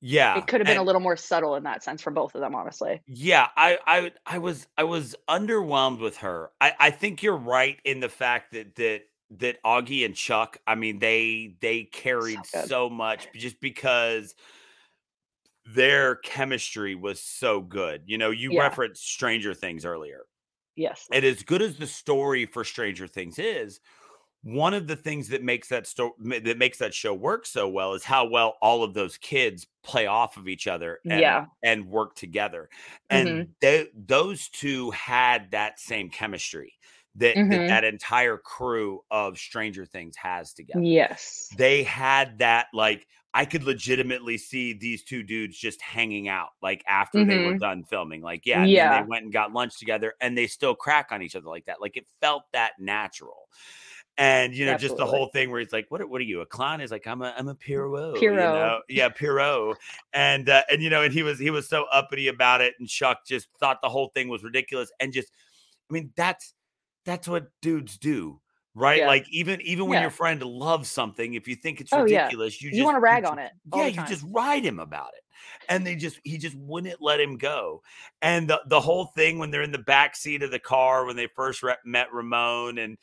[0.00, 0.38] yeah.
[0.38, 2.54] It could have been a little more subtle in that sense for both of them,
[2.54, 3.00] honestly.
[3.06, 6.50] Yeah, I, I I was I was underwhelmed with her.
[6.60, 9.02] I, I think you're right in the fact that that
[9.38, 12.68] that Augie and Chuck, I mean, they they carried good.
[12.68, 14.34] so much just because
[15.66, 18.02] their chemistry was so good.
[18.06, 18.62] You know, you Yeah.
[18.62, 20.26] referenced Stranger Things earlier.
[20.76, 21.06] Yes.
[21.12, 23.80] And as good as the story for Stranger Things is,
[24.42, 27.66] one of the things that makes that sto- ma- that makes that show work so
[27.66, 31.46] well is how well all of those kids play off of each other and, Yeah.
[31.64, 32.68] and work together.
[33.10, 33.48] And Mhm.
[33.60, 36.74] they, those two had that same chemistry
[37.16, 37.68] that, that Mhm.
[37.68, 40.82] that entire crew of Stranger Things has together.
[40.84, 41.48] Yes.
[41.56, 46.82] They had that like I could legitimately see these two dudes just hanging out like
[46.88, 47.60] after they were Mhm.
[47.60, 48.22] done filming.
[48.22, 49.02] Like, yeah, and Yeah.
[49.02, 51.80] they went and got lunch together and they still crack on each other like that.
[51.80, 53.48] Like it felt that natural.
[54.18, 56.00] And you know, just the whole thing where he's like, "What?
[56.00, 56.40] are- What are you?
[56.40, 58.80] A clown?" He's like, "I'm a, I'm a Pierrot." You know?
[58.88, 59.76] Yeah, Pierrot.
[60.14, 62.88] And uh, and you know, and he was he was so uppity about it, and
[62.88, 64.90] Chuck just thought the whole thing was ridiculous.
[65.00, 65.30] And just,
[65.90, 66.54] I mean, that's
[67.04, 68.40] that's what dudes do,
[68.76, 68.98] right?
[68.98, 69.06] Yeah.
[69.08, 70.02] Like even even when Yeah.
[70.02, 72.24] your friend loves something, if you think it's Oh, yeah.
[72.24, 75.10] ridiculous, you You just wanna rag just- on it Yeah, you just ride him about
[75.16, 75.22] it.
[75.68, 77.82] And they just he just wouldn't let him go.
[78.22, 81.16] And the the whole thing when they're in the back seat of the car when
[81.16, 82.96] they first re- met Ramon and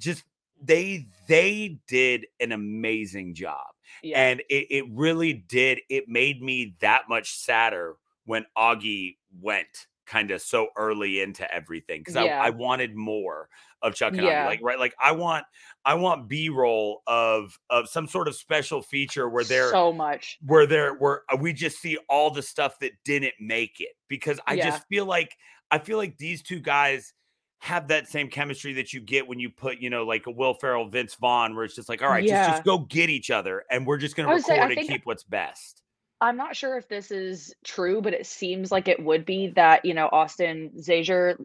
[0.00, 0.24] just
[0.60, 3.66] they they did an amazing job.
[4.02, 4.20] Yeah.
[4.20, 5.80] And it, it really did.
[5.88, 12.00] It made me that much sadder when Augie went kind of so early into everything
[12.00, 12.40] because Yeah.
[12.42, 13.48] I, I wanted more
[13.80, 14.22] of Chuck and.
[14.22, 14.46] Yeah.
[14.46, 15.44] Like right, like I want
[15.84, 20.38] I want B roll of of some sort of special feature where they're so much.
[20.46, 24.38] where there where uh, we just see all the stuff that didn't make it because
[24.46, 24.70] I Yeah.
[24.70, 25.34] just feel like
[25.70, 27.14] I feel like these two guys
[27.60, 30.54] have that same chemistry that you get when you put you know like a Will
[30.54, 32.50] Ferrell Vince Vaughn where it's just like all right just Yeah.
[32.50, 34.90] just go get each other and we're just going to would say, record and think-
[34.90, 35.81] keep what's best.
[36.22, 39.84] I'm not sure if this is true, but it seems like it would be that,
[39.84, 41.44] you know, Austin Zajur,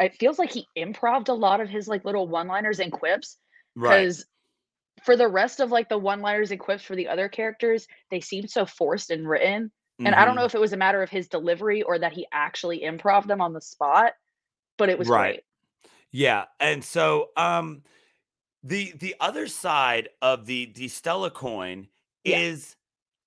[0.00, 3.38] it feels like he improved a lot of his like little one-liners and quips
[3.76, 4.08] Right.
[4.08, 4.26] because
[5.04, 8.48] for the rest of like the one-liners and quips for the other characters, they seem
[8.48, 9.72] so forced and written.
[10.04, 10.36] And I don't Mhm.
[10.36, 13.40] know if it was a matter of his delivery or that he actually improv them
[13.42, 14.14] on the spot,
[14.78, 15.10] but it was Right.
[15.10, 15.44] great.
[16.12, 17.84] Yeah, and so um
[18.62, 21.88] the the other side of the the Stella coin
[22.24, 22.42] Yeah.
[22.44, 22.76] is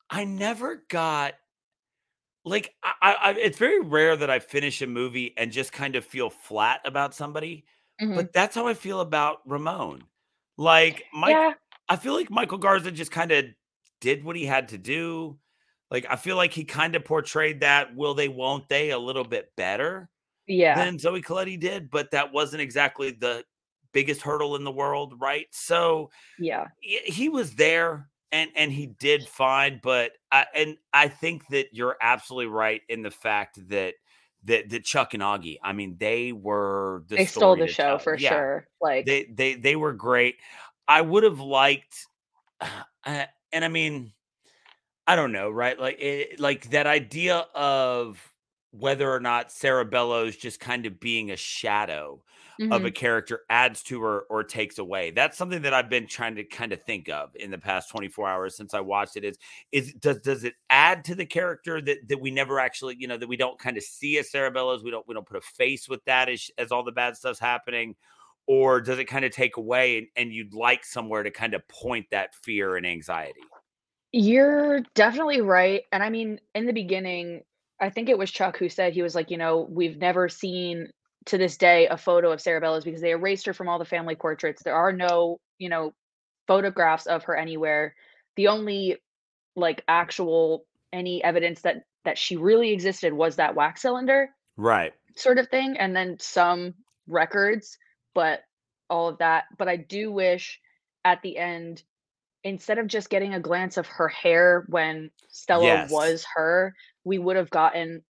[0.10, 1.36] I never got
[2.46, 6.06] like I, I it's very rare that I finish a movie and just kind of
[6.06, 7.66] feel flat about somebody,
[8.02, 8.16] Mhm.
[8.16, 10.04] but that's how I feel about Ramon.
[10.58, 11.54] Like Mike yeah.
[11.90, 13.46] I feel like Michael Garza just kind of
[14.02, 15.40] did what he had to do.
[15.92, 19.24] Like I feel like he kind of portrayed that will they won't they a little
[19.26, 20.10] bit better
[20.48, 20.76] Yeah.
[20.76, 23.44] than Zoe Coletti did, but that wasn't exactly the
[23.92, 25.48] biggest hurdle in the world, right?
[25.52, 26.68] So yeah.
[26.80, 31.98] he was there and and he did fine, but I and I think that you're
[32.02, 33.96] absolutely right in the fact that
[34.46, 38.00] that that Chuck and Augie, I mean, they were the They stole the show tell.
[38.00, 38.68] for Yeah, sure.
[38.82, 40.38] Like They they they were great.
[40.88, 42.06] I would have liked,
[42.62, 44.14] uh, and I mean,
[45.08, 45.80] I don't know, right?
[45.80, 48.34] Like it, like that idea of
[48.72, 52.24] whether or not Sarah Bellows just kind of being a shadow
[52.60, 52.96] of a mhm.
[52.96, 55.12] character adds to her or takes away.
[55.12, 58.28] That's something that I've been trying to kind of think of in the past 24
[58.28, 59.24] hours since I watched it.
[59.24, 59.38] Is
[59.72, 63.18] is does does it add to the character that that we never actually, you know,
[63.18, 65.42] that we don't kind of see as Sarah Bellows, we don't we don't put a
[65.42, 67.96] face with that as as all the bad stuff's happening,
[68.46, 71.66] or does it kind of take away and, and you'd like somewhere to kind of
[71.70, 73.42] point that fear and anxiety?
[74.12, 75.84] You're definitely right.
[75.92, 77.44] And I mean, in the beginning,
[77.80, 80.90] I think it was Chuck who said he was like, you know, we've never seen
[81.26, 83.86] to this day a photo of Sarah Bellows because they erased her from all the
[83.86, 84.64] family portraits.
[84.64, 85.94] There are no, you know,
[86.48, 87.96] photographs of her anywhere.
[88.36, 88.98] The only
[89.56, 94.94] like actual any evidence that that she really existed was that wax cylinder Right.
[95.16, 96.74] sort of thing and then some
[97.08, 97.78] records,
[98.16, 98.42] but
[98.90, 99.46] all of that.
[99.58, 100.60] But I do wish
[101.06, 101.84] at the end
[102.44, 105.92] instead of just getting a glance of her hair when Stella Yes.
[105.92, 108.04] was her, we would have gotten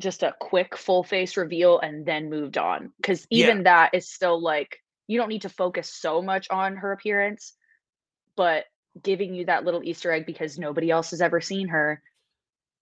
[0.00, 2.92] just a quick full face reveal and then moved on.
[2.96, 3.46] Because Yeah.
[3.46, 7.54] even that is still like you don't need to focus so much on her appearance,
[8.36, 8.66] but
[9.02, 12.02] giving you that little Easter egg because nobody else has ever seen her,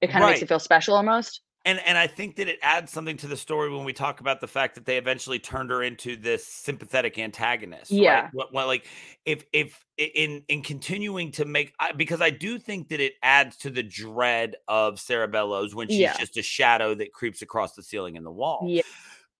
[0.01, 1.41] it kind of makes it feel special almost.
[1.67, 4.41] And and I think that it adds something to the story when we talk about
[4.41, 7.91] the fact that they eventually turned her into this sympathetic antagonist.
[7.91, 8.01] right?
[8.01, 8.31] Yeah.
[8.33, 8.87] What, what like
[9.27, 13.57] if if in in continuing to make I, because I do think that it adds
[13.59, 16.17] to the dread of Sarah Bellows when she's Yeah.
[16.17, 18.67] just a shadow that creeps across the ceiling and the wall.
[18.71, 18.83] Yeah.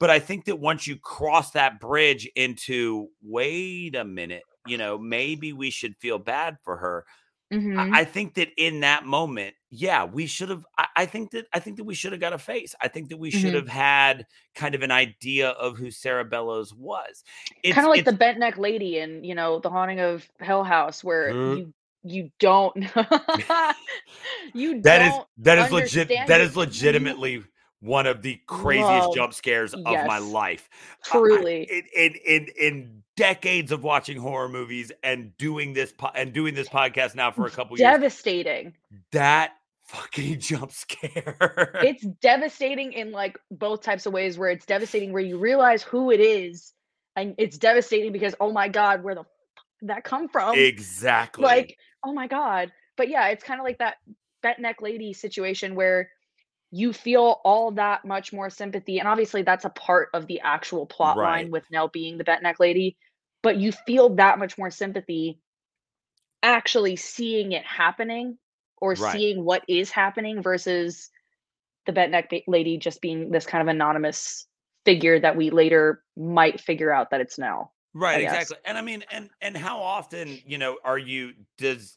[0.01, 4.99] But I think that once you cross that bridge into wait a minute, you know,
[4.99, 7.07] maybe we should feel bad for her.
[7.53, 7.79] Mhm.
[7.95, 10.65] I I think that in that moment, yeah, we should have.
[10.79, 12.75] I, I think that I think that we should have got a face.
[12.81, 13.57] I think that we should Mhm.
[13.57, 17.25] have had kind of an idea of who Sarah Bellows was.
[17.63, 20.65] It's kind of like the bent neck lady in you know the haunting of hill
[20.65, 21.59] house where Mhm.
[21.59, 21.75] you
[22.09, 22.77] you don't
[24.55, 26.09] you that is don't that is legit.
[26.27, 27.43] That is legitimately
[27.81, 30.69] one of the craziest Love- jump scares of my life.
[31.05, 36.33] Truly in, in in in decades of watching horror movies and doing this po- and
[36.33, 38.75] doing this podcast now for a couple years, devastating
[39.13, 39.53] that
[39.87, 41.71] fucking jump scare.
[41.83, 46.11] it's devastating in like both types of ways where it's devastating where you realize who
[46.11, 46.73] it is
[47.15, 49.27] and it's devastating because oh my god where the f-
[49.81, 51.45] did that come from exactly.
[51.45, 53.97] like oh my god but yeah it's kind of like that
[54.43, 56.11] bent neck lady situation where
[56.73, 60.85] you feel all that much more sympathy and obviously that's a part of the actual
[60.85, 61.43] plot Right.
[61.43, 62.97] line with nell being the bent neck lady
[63.43, 65.39] but you feel that much more sympathy
[66.43, 68.37] actually seeing it happening
[68.81, 69.21] or Right.
[69.21, 71.11] seeing what is happening versus
[71.87, 74.47] the bent neck lady just being this kind of anonymous
[74.85, 77.73] figure that we later might figure out that it's now.
[77.95, 78.59] Right, exactly.
[78.65, 81.97] And I mean, and and how often, you know, are you does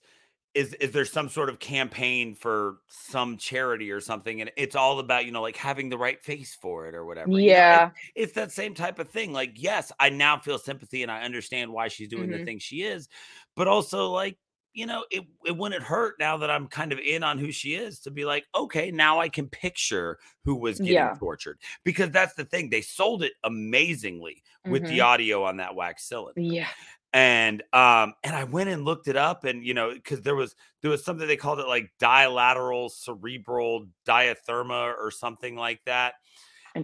[0.53, 4.99] is is there some sort of campaign for some charity or something and it's all
[4.99, 7.39] about, you know, like having the right face for it or whatever.
[7.39, 7.79] you know?
[7.79, 7.91] Yeah.
[8.15, 9.33] it's that same type of thing.
[9.33, 12.41] Like, yes, I now feel sympathy and I understand why she's doing the Mhm.
[12.41, 13.09] thing she is,
[13.55, 14.39] but also like
[14.73, 17.75] you know, it, it wouldn't hurt now that I'm kind of in on who she
[17.75, 21.19] is to be like, okay, now I can picture who was getting Yeah.
[21.19, 22.69] tortured because that's the thing.
[22.69, 25.01] They sold it amazingly with the Mhm.
[25.01, 26.69] audio on that wax cylinder Yeah.
[27.13, 30.55] and um and i went and looked it up and you know because there was
[30.81, 36.15] there was something they called it like dilateral cerebral diatherma or something like that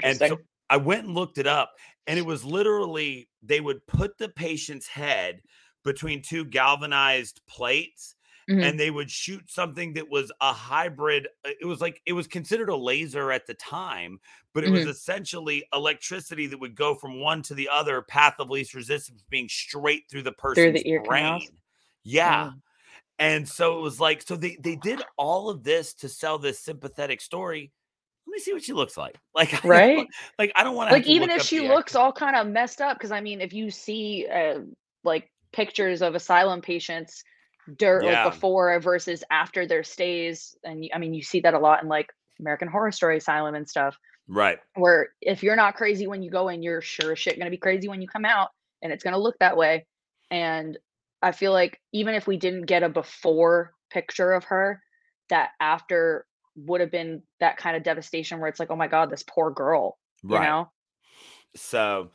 [0.03, 0.21] and Interesting.
[0.21, 1.73] so i went and looked it up
[2.07, 5.41] and it was literally they would put the patient's head
[5.85, 8.15] between two galvanized plates
[8.49, 8.63] Mhm.
[8.63, 12.27] and they would shoot something that was a hybrid uh, it was like it was
[12.27, 14.19] considered a laser at the time
[14.53, 18.49] but it was essentially electricity that would go from one to the other path of
[18.49, 21.43] least resistance being straight through the person's ear canals?
[21.45, 21.57] brain
[22.03, 22.61] yeah Mm.
[23.17, 26.59] and so it was like so they they did all of this to sell this
[26.59, 27.71] sympathetic story
[28.27, 30.07] let me see what she looks like like Right?
[30.39, 32.97] like i don't want to like even if she looks all kind of messed up
[32.97, 34.59] because i mean if you see uh,
[35.03, 37.23] like pictures of asylum patients
[37.77, 38.23] dirt Yeah.
[38.23, 41.89] like before versus after their stays and i mean you see that a lot in
[41.89, 42.07] like
[42.39, 43.97] american horror story asylum and stuff
[44.27, 47.45] right where if you're not crazy when you go in you're sure as shit going
[47.45, 48.49] to be crazy when you come out
[48.83, 49.85] and it's going to look that way
[50.29, 50.77] and
[51.23, 54.81] i feel like even if we didn't get a before picture of her
[55.29, 56.25] that after
[56.55, 59.51] would have been that kind of devastation where it's like, oh my god, this poor
[59.51, 60.47] girl, you Right.
[60.47, 60.71] know?
[61.55, 62.11] So,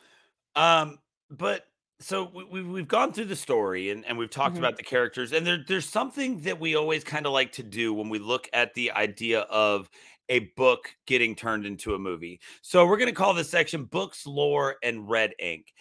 [0.56, 0.98] um,
[1.30, 1.66] but
[2.00, 4.58] so we, we we've gone through the story and, and we've talked Mhm.
[4.58, 7.92] about the characters, and there there's something that we always kind of like to do
[7.94, 9.90] when we look at the idea of
[10.28, 12.40] a book getting turned into a movie.
[12.62, 15.72] So we're gonna call this section books, lore, and red ink.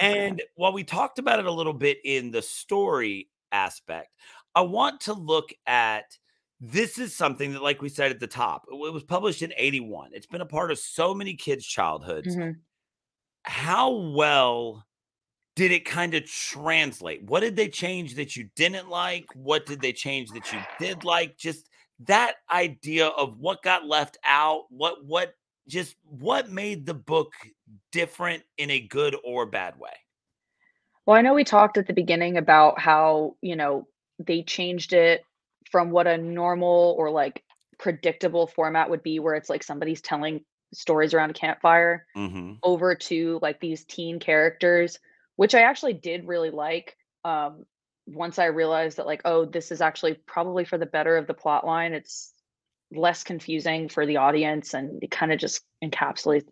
[0.00, 4.14] And while we talked about it a little bit in the story aspect,
[4.54, 6.18] I want to look at
[6.60, 10.10] this is something that, like we said at the top, it was published in 81.
[10.14, 12.62] It's been a part of so many kids' childhoods Mhm.
[13.44, 14.84] how well
[15.58, 17.20] did it kind of translate?
[17.24, 19.26] What did they change that you didn't like?
[19.34, 21.36] What did they change that you did like?
[21.36, 21.68] Just
[22.06, 25.34] that idea of what got left out, what what
[25.66, 27.32] just what made the book
[27.90, 29.90] different in a good or bad way?
[31.04, 33.88] Well, I know we talked at the beginning about how, you know,
[34.24, 35.24] they changed it
[35.72, 37.42] from what a normal or like
[37.80, 42.52] predictable format would be, where it's like somebody's telling stories around a campfire, Mm-hmm.
[42.62, 45.00] over to like these teen characters,
[45.38, 46.96] which I actually did really like.
[47.24, 47.64] Um,
[48.08, 51.34] once I realized that, like, oh, this is actually probably for the better of the
[51.34, 51.92] plot line.
[51.92, 52.34] It's
[52.90, 56.48] less confusing for the audience, and it kind of just encapsulates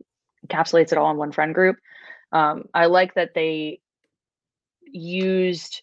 [0.46, 1.78] encapsulates it all in one friend group.
[2.30, 3.80] Um, I like that they
[4.84, 5.82] used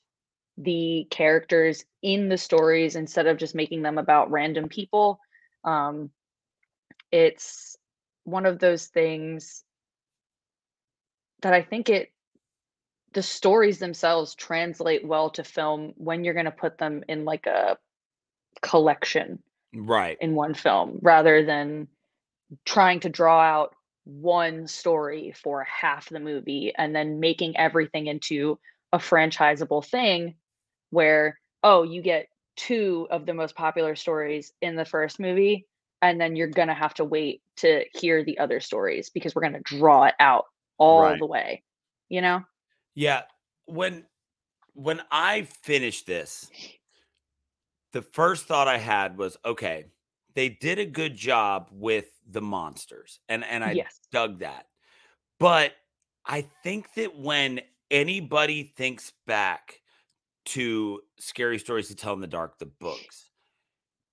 [0.58, 5.20] the characters in the stories instead of just making them about random people.
[5.66, 6.10] Um,
[7.12, 7.76] it's
[8.24, 9.66] one of those things
[11.42, 12.13] that I think it
[13.14, 17.46] the stories themselves translate well to film when you're going to put them in like
[17.48, 17.78] a
[18.62, 19.42] collection
[19.74, 20.18] Right.
[20.22, 21.88] in one film rather than
[22.66, 28.60] trying to draw out one story for half the movie and then making everything into
[28.92, 30.36] a franchisable thing
[30.92, 35.66] where oh you get two of the most popular stories in the first movie
[36.02, 39.42] and then you're going to have to wait to hear the other stories because we're
[39.42, 40.46] going to draw it out
[40.78, 41.20] all Right.
[41.20, 41.64] the way
[42.10, 42.42] you know
[42.96, 43.24] Yeah.
[43.66, 44.06] When
[44.74, 46.50] when I finished this,
[47.92, 49.86] the first thought I had was, okay,
[50.34, 53.20] they did a good job with the monsters.
[53.30, 54.68] And and I yes dug that.
[55.40, 55.74] But
[56.26, 59.82] I think that when anybody thinks back
[60.46, 63.30] to Scary Stories to Tell in the Dark, the books,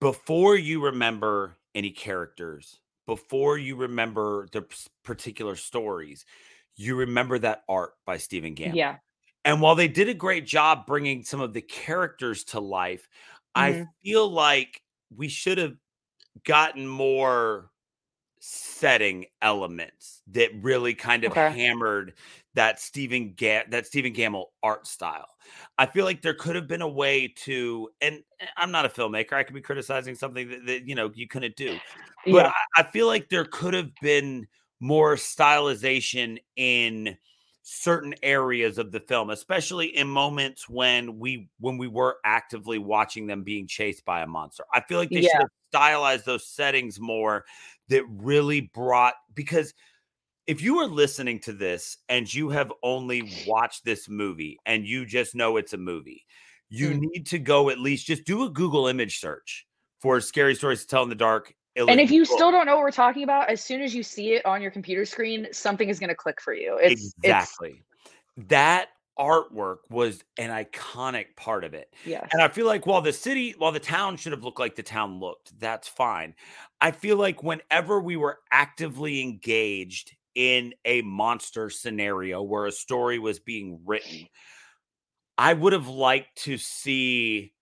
[0.00, 4.64] before you remember any characters, before you remember the
[5.02, 6.24] particular stories,
[6.80, 8.76] you remember that art by Stephen Gammell.
[8.76, 8.98] yeah
[9.44, 13.08] And while they did a great job bringing some of the characters to life,
[13.54, 13.90] I Mhm.
[14.04, 14.82] feel like
[15.14, 15.76] we should have
[16.44, 17.70] gotten more
[18.42, 21.54] setting elements that really kind of Okay.
[21.54, 22.14] hammered
[22.54, 25.28] that Stephen Ga- that Stephen Gammell art style.
[25.78, 28.88] I feel like there could have been a way to, and eh, I'm not a
[28.88, 29.34] filmmaker.
[29.34, 31.80] I could be criticizing something that, that you know you couldn't do,
[32.30, 34.48] but yeah I, I feel like there could have been
[34.80, 37.16] more stylization in
[37.62, 43.26] certain areas of the film, especially in moments when we when we were actively watching
[43.26, 44.64] them being chased by a monster.
[44.74, 47.44] I feel like they should have stylized those settings more
[47.88, 49.74] that really brought because
[50.46, 55.06] if you are listening to this and you have only watched this movie and you
[55.06, 56.26] just know it's a movie,
[56.68, 57.00] you Mm.
[57.00, 59.66] need to go at least just do a Google image search
[60.00, 61.54] for scary stories to tell in the dark.
[61.76, 62.32] And if you book.
[62.32, 64.70] still don't know what we're talking about as soon as you see it on your
[64.70, 67.82] computer screen something is going to click for you it's it's exactly
[68.36, 68.88] that
[69.20, 71.92] artwork was an iconic part of it.
[72.06, 72.26] Yeah.
[72.32, 74.82] And I feel like while the city, while the town should have looked like the
[74.82, 76.34] town looked, that's fine.
[76.80, 83.18] I feel like whenever we were actively engaged in a monster scenario where a story
[83.18, 84.26] was being written,
[85.36, 87.52] I would have liked to see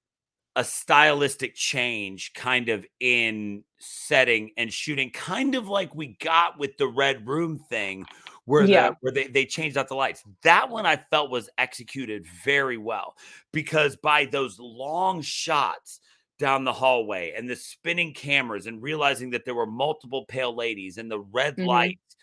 [0.59, 6.77] a stylistic change kind of in setting and shooting, kind of like we got with
[6.79, 8.05] the Red Room thing,
[8.45, 8.89] where Yeah.
[8.89, 10.25] the, where they, they changed out the lights.
[10.43, 13.15] That one I felt was executed very well
[13.53, 16.01] because by those long shots
[16.41, 20.99] down the hallway and the spinning cameras and realizing that there were multiple pale ladies
[20.99, 21.67] and the red Mhm.
[21.67, 22.17] lights,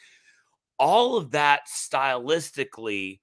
[0.77, 3.19] all of that stylistically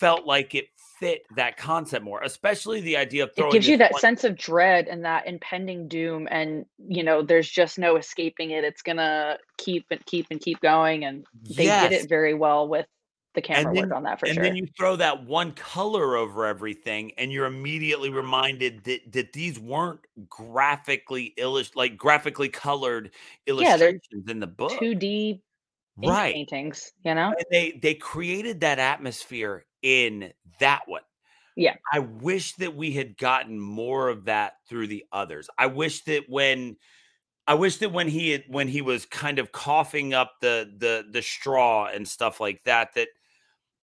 [0.00, 0.66] felt like it
[1.00, 4.22] fit that concept more, especially the idea of throwing it gives you that one- sense
[4.22, 8.82] of dread and that impending doom and you know there's just no escaping it it's
[8.82, 11.26] gonna keep and keep and keep going and
[11.56, 12.86] they did it very well with
[13.34, 14.44] the camera then- work on that for and sure.
[14.44, 19.32] And then you throw that one color over everything, and you're immediately reminded that that
[19.32, 23.12] these weren't graphically illust like graphically colored
[23.46, 25.40] Yeah, illustrations in the book, 2d ink
[26.08, 26.34] right?
[26.34, 31.02] paintings you know And they they created that atmosphere in that one.
[31.56, 31.76] Yeah.
[31.92, 35.48] I wish that we had gotten more of that through the others.
[35.58, 36.76] I wish that when
[37.46, 41.04] I wish that when he had, when he was kind of coughing up the the
[41.10, 43.08] the straw and stuff like that that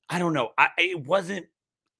[0.10, 0.52] I don't know.
[0.58, 1.48] I it wasn't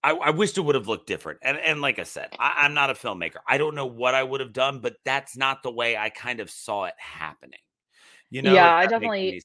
[0.04, 1.40] I, I wished it would have looked different.
[1.42, 3.38] And and like I said, I, I'm not a filmmaker.
[3.48, 6.40] I don't know what I would have done, but that's not the way I kind
[6.40, 7.60] of saw it happening.
[8.30, 9.42] You know, Yeah, I definitely.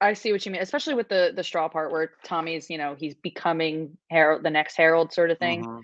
[0.00, 2.94] I see what you mean, especially with the the straw part where Tommy's, you know,
[2.94, 5.64] he's becoming Harold, the next Harold sort of thing.
[5.64, 5.82] Mhm.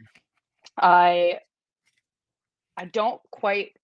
[0.76, 1.40] I
[2.76, 3.76] I don't quite.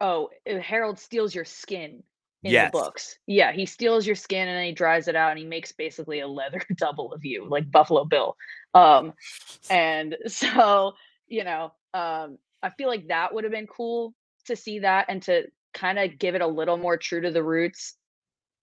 [0.00, 2.02] Oh, uh, Harold steals your skin
[2.44, 2.70] in Yes.
[2.72, 3.18] the books.
[3.26, 6.20] Yeah, he steals your skin and then he dries it out and he makes basically
[6.20, 8.36] a leather double of you, like Buffalo Bill.
[8.74, 9.12] Um,
[9.70, 10.94] and so
[11.26, 14.14] you know, um, I feel like that would have been cool
[14.46, 15.46] to see that and to
[15.78, 17.94] kind of give it a little more true to the roots,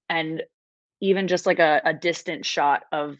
[0.09, 0.43] and
[1.01, 3.17] even just like a, a distant shot of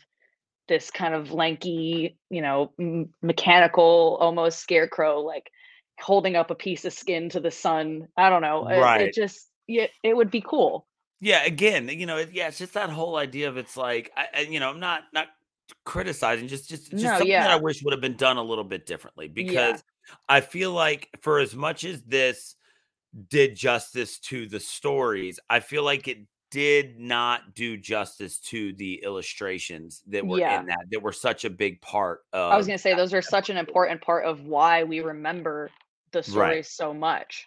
[0.68, 5.52] this kind of lanky, you know, m- mechanical, almost scarecrow, like
[6.00, 8.08] holding up a piece of skin to the sun.
[8.18, 8.68] I don't know.
[8.68, 9.02] It, Right.
[9.08, 10.88] it just, yeah, it would be cool.
[11.22, 14.28] Yeah, again, you know, it, yeah, it's just that whole idea of it's like, I,
[14.34, 15.28] I, you know, I'm not not
[15.86, 18.64] criticizing, just just just No, something that I wish would have been done a little
[18.64, 19.36] bit differently Yeah.
[19.36, 19.84] because
[20.28, 22.56] I feel like for as much as this
[23.30, 26.20] did justice to the stories, I feel like it
[26.52, 30.60] did not do justice to the illustrations that were Yeah.
[30.60, 33.14] in that that were such a big part of I was going to say, those
[33.14, 35.70] are such an important part of why we remember
[36.12, 36.66] the Right.
[36.66, 37.46] so much.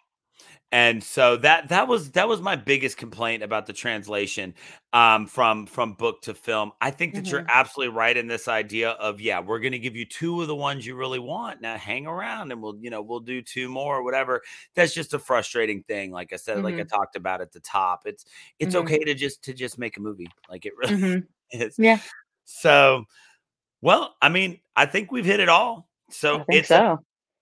[0.70, 4.52] And so that that was that was my biggest complaint about the translation
[4.92, 7.48] um from from book to film i think that you're Mhm.
[7.48, 10.54] absolutely right in this idea of yeah we're going to give you two of the
[10.54, 13.96] ones you really want now hang around and we'll you know we'll do two more
[13.96, 14.42] or whatever
[14.74, 16.88] that's just a frustrating thing like i said like i Mhm.
[16.88, 18.26] talked about at the top it's
[18.58, 18.80] it's Mhm.
[18.82, 21.26] okay to just to just make a movie like it really Mhm.
[21.52, 21.98] is Yeah.
[22.44, 23.04] so
[23.80, 26.98] well i mean i think we've hit it all so I think it's so.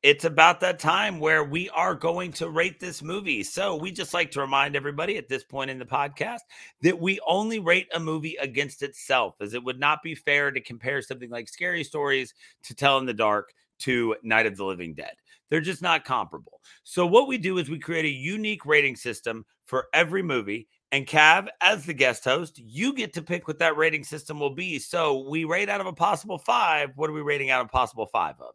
[0.07, 3.42] It's about that time where we are going to rate this movie.
[3.42, 6.42] So we just like to remind everybody at this point in the podcast
[6.82, 10.61] that we only rate a movie against itself, as it would not be fair to
[10.61, 12.32] compare something like Scary Stories
[12.62, 15.11] to Tell in the Dark to Night of the Living Dead.
[15.50, 16.61] They're just not comparable.
[16.84, 20.68] So what we do is we create a unique rating system for every movie.
[20.92, 24.54] And Cav, as the guest host, you get to pick what that rating system will
[24.54, 24.78] be.
[24.78, 26.90] So we rate out of a possible five.
[26.94, 28.54] What are we rating out of possible five of?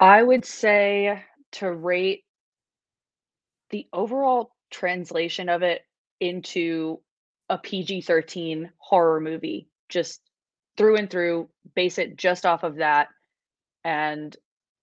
[0.00, 1.22] I would say
[1.52, 2.24] to rate
[3.70, 5.82] the overall translation of it
[6.20, 7.00] into
[7.48, 10.20] a PG 13 horror movie, just
[10.76, 13.08] through and through, base it just off of that.
[13.84, 14.36] And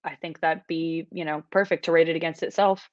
[0.03, 2.89] I think that'd be, you know, perfect to rate it against itself.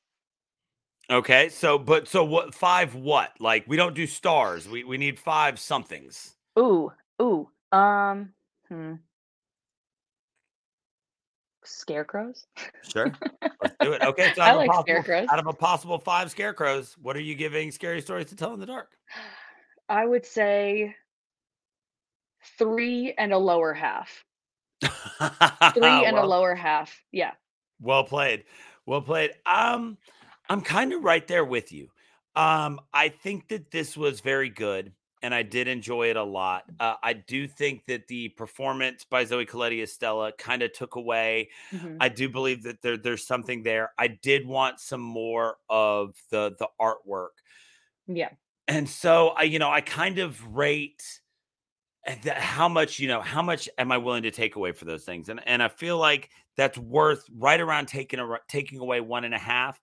[1.10, 3.32] Okay, so but so what five what?
[3.40, 4.68] Like we don't do stars.
[4.68, 6.34] We we need five somethings.
[6.58, 8.30] Ooh, ooh, um,
[8.68, 8.94] hmm.
[11.66, 12.46] Scarecrows?
[12.82, 13.12] Sure.
[13.62, 14.02] Let's do it.
[14.02, 15.26] Okay, so I out of, a like possible, scarecrows.
[15.30, 18.60] out of a possible five scarecrows, what are you giving scary stories to tell in
[18.60, 18.90] the dark?
[19.88, 20.94] I would say
[22.58, 24.24] three and a lower half.
[24.82, 24.90] Three
[26.06, 27.02] and a lower half.
[27.12, 27.32] Yeah.
[27.80, 28.44] well played.
[28.86, 29.32] Well played.
[29.46, 29.98] Um,
[30.48, 31.88] I'm kind of right there with you.
[32.36, 34.92] Um, I think that this was very good
[35.24, 36.64] and I did enjoy it a lot.
[36.80, 40.96] Uh, I do think that the performance by Zoe Colletti as Stella kind of took
[40.96, 42.00] away Mhm.
[42.00, 43.92] I do believe that there, there's something there.
[43.98, 47.30] I did want some more of the the artwork,
[48.06, 48.34] Yeah.
[48.68, 51.02] and so I, you know, I kind of rate
[52.24, 55.04] that how much, you know, how much am I willing to take away for those
[55.04, 59.24] things, and and I feel like that's worth right around taking a, taking away one
[59.24, 59.80] and a half.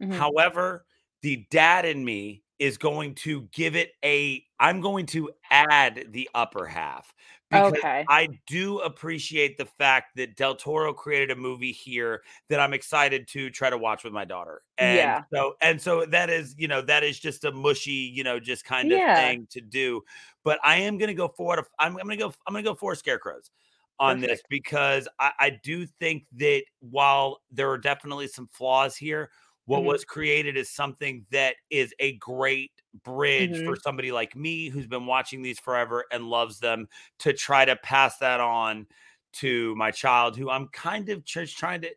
[0.00, 0.28] Mhm.
[0.42, 0.86] However,
[1.22, 4.43] the dad in me is going to give it a.
[4.60, 7.12] I'm going to add the upper half
[7.50, 8.08] because Okay.
[8.08, 13.26] I do appreciate the fact that Del Toro created a movie here that I'm excited
[13.28, 14.62] to try to watch with my daughter.
[14.78, 15.24] And Yeah.
[15.32, 18.64] so and so that is, you know, that is just a mushy, you know, just
[18.64, 19.08] kind of Yeah.
[19.14, 20.02] thing to do.
[20.42, 21.66] But I am gonna go for it.
[21.78, 23.50] I'm, I'm gonna go, I'm gonna go for scarecrows
[23.98, 29.30] on this because I, I do think that while there are definitely some flaws here,
[29.66, 29.86] what Mhm.
[29.86, 32.72] was created is something that is a great
[33.04, 33.64] bridge Mm-hmm.
[33.64, 36.86] for somebody like me who's been watching these forever and loves them
[37.20, 38.86] to try to pass that on
[39.34, 41.90] to my child who I'm kind of just trying to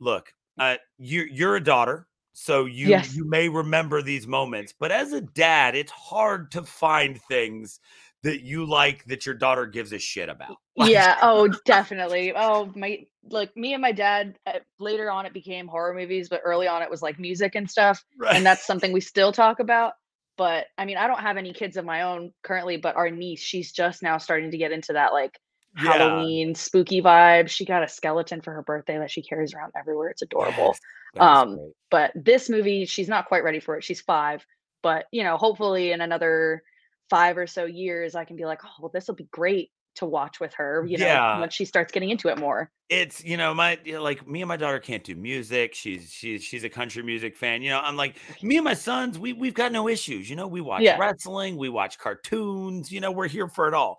[0.00, 3.08] look uh you you're a daughter so you Yes.
[3.08, 7.80] you may remember these moments but as a dad it's hard to find things
[8.22, 11.18] that you like that your daughter gives a shit about Like, yeah.
[11.22, 12.32] Oh, definitely.
[12.34, 16.40] Oh, my, like me and my dad, uh, later on it became horror movies, but
[16.44, 18.04] early on it was like music and stuff.
[18.18, 18.36] right.
[18.36, 19.94] And that's something we still talk about.
[20.36, 23.40] But I mean, I don't have any kids of my own currently, but our niece,
[23.40, 25.38] she's just now starting to get into that like
[25.82, 25.92] Yeah.
[25.94, 27.48] Halloween spooky vibe.
[27.48, 30.10] She got a skeleton for her birthday that she carries around everywhere.
[30.10, 30.76] It's adorable.
[31.14, 31.72] Yes, Um, great.
[31.90, 33.84] But this movie, she's not quite ready for it.
[33.84, 34.44] She's five,
[34.82, 36.62] but you know, hopefully in another
[37.08, 40.06] five or so years, I can be like, oh, well, this will be great to
[40.06, 40.84] watch with her.
[40.86, 41.40] You know, Yeah.
[41.40, 42.70] once she starts getting into it more.
[42.88, 46.08] it's you know my you know, like me and my daughter can't do music she's
[46.12, 49.32] she's she's a country music fan you know i'm like me and my sons we
[49.32, 50.96] we've got no issues you know we watch Yeah.
[50.96, 53.98] wrestling we watch cartoons you know we're here for it all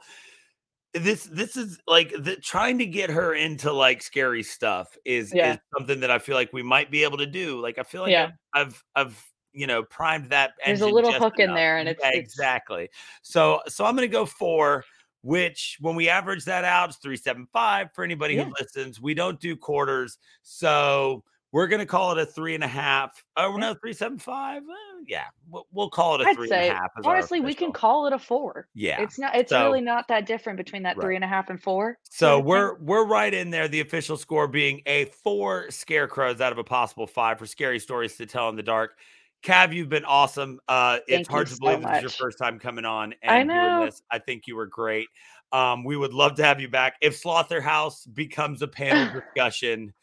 [0.93, 5.55] this this is like the trying to get her into like scary stuff is Yeah.
[5.55, 8.03] is something that i feel like we might be able to do like i feel
[8.03, 8.31] like Yeah.
[8.53, 12.01] I've, I've i've you know primed that There's a little hook in there, and it's-
[12.01, 12.89] Yeah, it's- exactly
[13.21, 14.85] so so i'm gonna go for
[15.21, 18.45] which when we average that out it's 375 for anybody Yeah.
[18.45, 22.67] who listens we don't do quarters so we're gonna call it a three and a
[22.67, 24.73] half oh no 375 uh,
[25.07, 27.71] yeah we'll, we'll call it a I'd three and a say half honestly, we can
[27.71, 28.67] call it a four.
[28.73, 29.35] yeah It's not.
[29.35, 31.03] It's So- really not that different between that Right.
[31.03, 31.97] three and a half and four.
[32.09, 33.67] So we're we're right in there.
[33.67, 38.17] The official score being a four scarecrows out of a possible five for scary stories
[38.17, 38.97] to tell in the dark.
[39.43, 40.59] Cav, you've been awesome.
[40.67, 43.49] Uh, it's hard to so believe this is your first time coming on I and
[43.49, 43.85] doing know.
[43.85, 44.01] this.
[44.11, 45.07] I think you were great.
[45.51, 46.95] Um, we would love to have you back.
[47.01, 49.93] If Slaughterhouse becomes a panel discussion,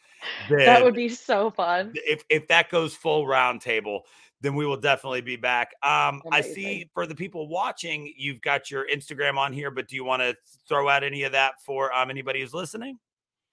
[0.48, 1.92] then that would be so fun.
[1.94, 4.00] if if that goes full roundtable,
[4.40, 5.72] then we will definitely be back.
[5.82, 9.96] Um, I see for the people watching, you've got your Instagram on here, but do
[9.96, 10.34] you want to
[10.68, 12.98] throw out any of that for um anybody who's listening?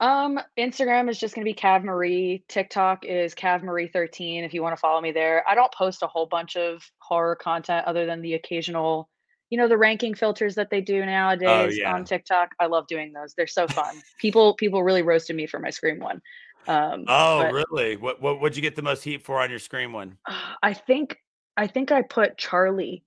[0.02, 2.43] Um, Instagram is just gonna be Cav Marie.
[2.49, 5.43] TikTok is Cav Marie 13 if you want to follow me there.
[5.47, 9.10] I don't post a whole bunch of horror content other than the occasional,
[9.52, 11.93] you know, the ranking filters that they do nowadays Oh, yeah.
[11.93, 12.49] on TikTok.
[12.60, 13.36] I love doing those.
[13.36, 14.02] They're so fun.
[14.20, 16.20] people people really roasted me for my Scream one.
[16.68, 17.95] Um, Oh, but, really?
[17.95, 20.18] What what would you get the most heat for on your Scream one?
[20.28, 21.16] uh, I think
[21.58, 23.04] I think I put Charlie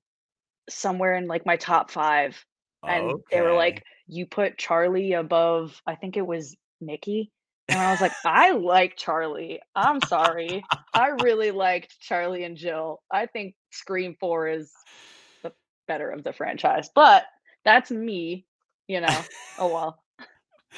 [0.70, 2.36] somewhere in like my top five,
[2.86, 7.30] and they were like, "You put Charlie above." I think it was Mickey,
[7.68, 9.60] and I was like, "I like Charlie.
[9.74, 10.64] I'm sorry,
[10.94, 13.02] I really liked Charlie and Jill.
[13.10, 14.72] I think Scream Four is
[15.42, 15.52] the
[15.88, 17.24] better of the franchise, but
[17.64, 18.46] that's me,
[18.86, 19.20] you know.
[19.58, 20.02] oh well,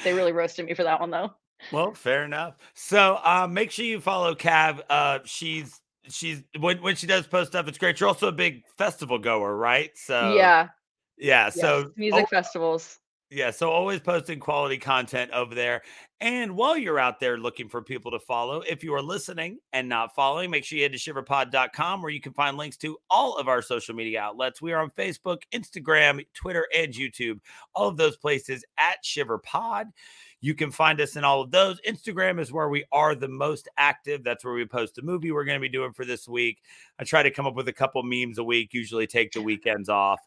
[0.03, 1.31] they really roasted me for that one though.
[1.71, 2.55] Well, fair enough.
[2.73, 4.81] So um, make sure you follow Cav.
[4.89, 7.99] Uh, she's she's when when she does post stuff, it's great.
[7.99, 9.91] You're also a big festival goer, right?
[9.95, 10.69] So yeah,
[11.17, 11.45] yeah.
[11.45, 12.99] yes, So music oh, festivals.
[13.29, 15.81] Yeah, so always posting quality content over there.
[16.21, 19.89] And while you're out there looking for people to follow, if you are listening and
[19.89, 23.37] not following, make sure you head to shiverpod.com where you can find links to all
[23.37, 24.61] of our social media outlets.
[24.61, 27.39] We are on Facebook, Instagram, Twitter, and YouTube.
[27.75, 29.91] All of those places at ShiverPod.
[30.39, 31.81] You can find us in all of those.
[31.81, 34.23] Instagram is where we are the most active.
[34.23, 36.59] That's where we post the movie we're going to be doing for this week.
[36.97, 39.89] I try to come up with a couple memes a week, usually take the weekends
[39.89, 40.21] off.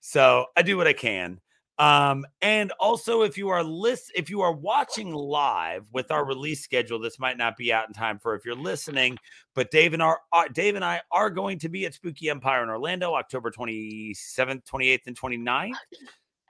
[0.00, 1.40] So I do what I can.
[1.78, 6.60] Um, and also if you are list if you are watching live with our release
[6.62, 9.16] schedule, this might not be out in time for if you're listening,
[9.54, 12.64] but Dave and our uh, Dave and I are going to be at Spooky Empire
[12.64, 15.74] in Orlando, October 27th, 28th, and 29th.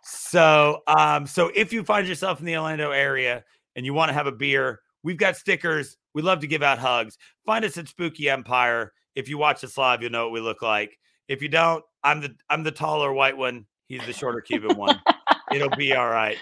[0.03, 3.45] So um, so if you find yourself in the Orlando area
[3.77, 5.99] and you want to have a beer, we've got stickers.
[6.15, 7.19] We love to give out hugs.
[7.45, 8.95] Find us at Spooky Empire.
[9.15, 10.99] If you watch us live, you'll know what we look like.
[11.29, 13.67] If you don't, I'm the I'm the taller white one.
[13.89, 15.01] He's the shorter Cuban one.
[15.53, 16.37] It'll be all right.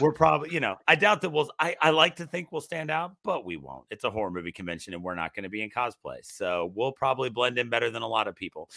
[0.00, 1.50] We're probably, you know, I doubt that we'll.
[1.58, 3.84] I, I like to think we'll stand out, but we won't.
[3.90, 6.92] It's a horror movie convention, and we're not going to be in cosplay, so we'll
[6.92, 8.70] probably blend in better than a lot of people.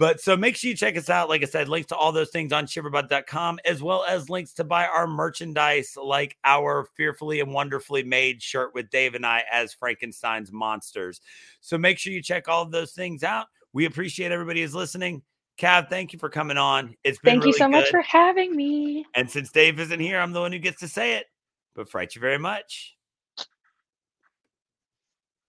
[0.00, 1.28] But so make sure you check us out.
[1.28, 4.64] Like I said, links to all those things on shiverpod.com, as well as links to
[4.64, 9.74] buy our merchandise, like our fearfully and wonderfully made shirt with Dave and I as
[9.74, 11.20] Frankenstein's monsters.
[11.60, 13.48] So make sure you check all of those things out.
[13.74, 15.20] We appreciate everybody who's listening.
[15.60, 16.96] Cav, thank you for coming on.
[17.04, 19.04] It's been Thank you really so much for having me.
[19.14, 21.26] And since Dave isn't here, I'm the one who gets to say it.
[21.74, 22.96] But fright you very much.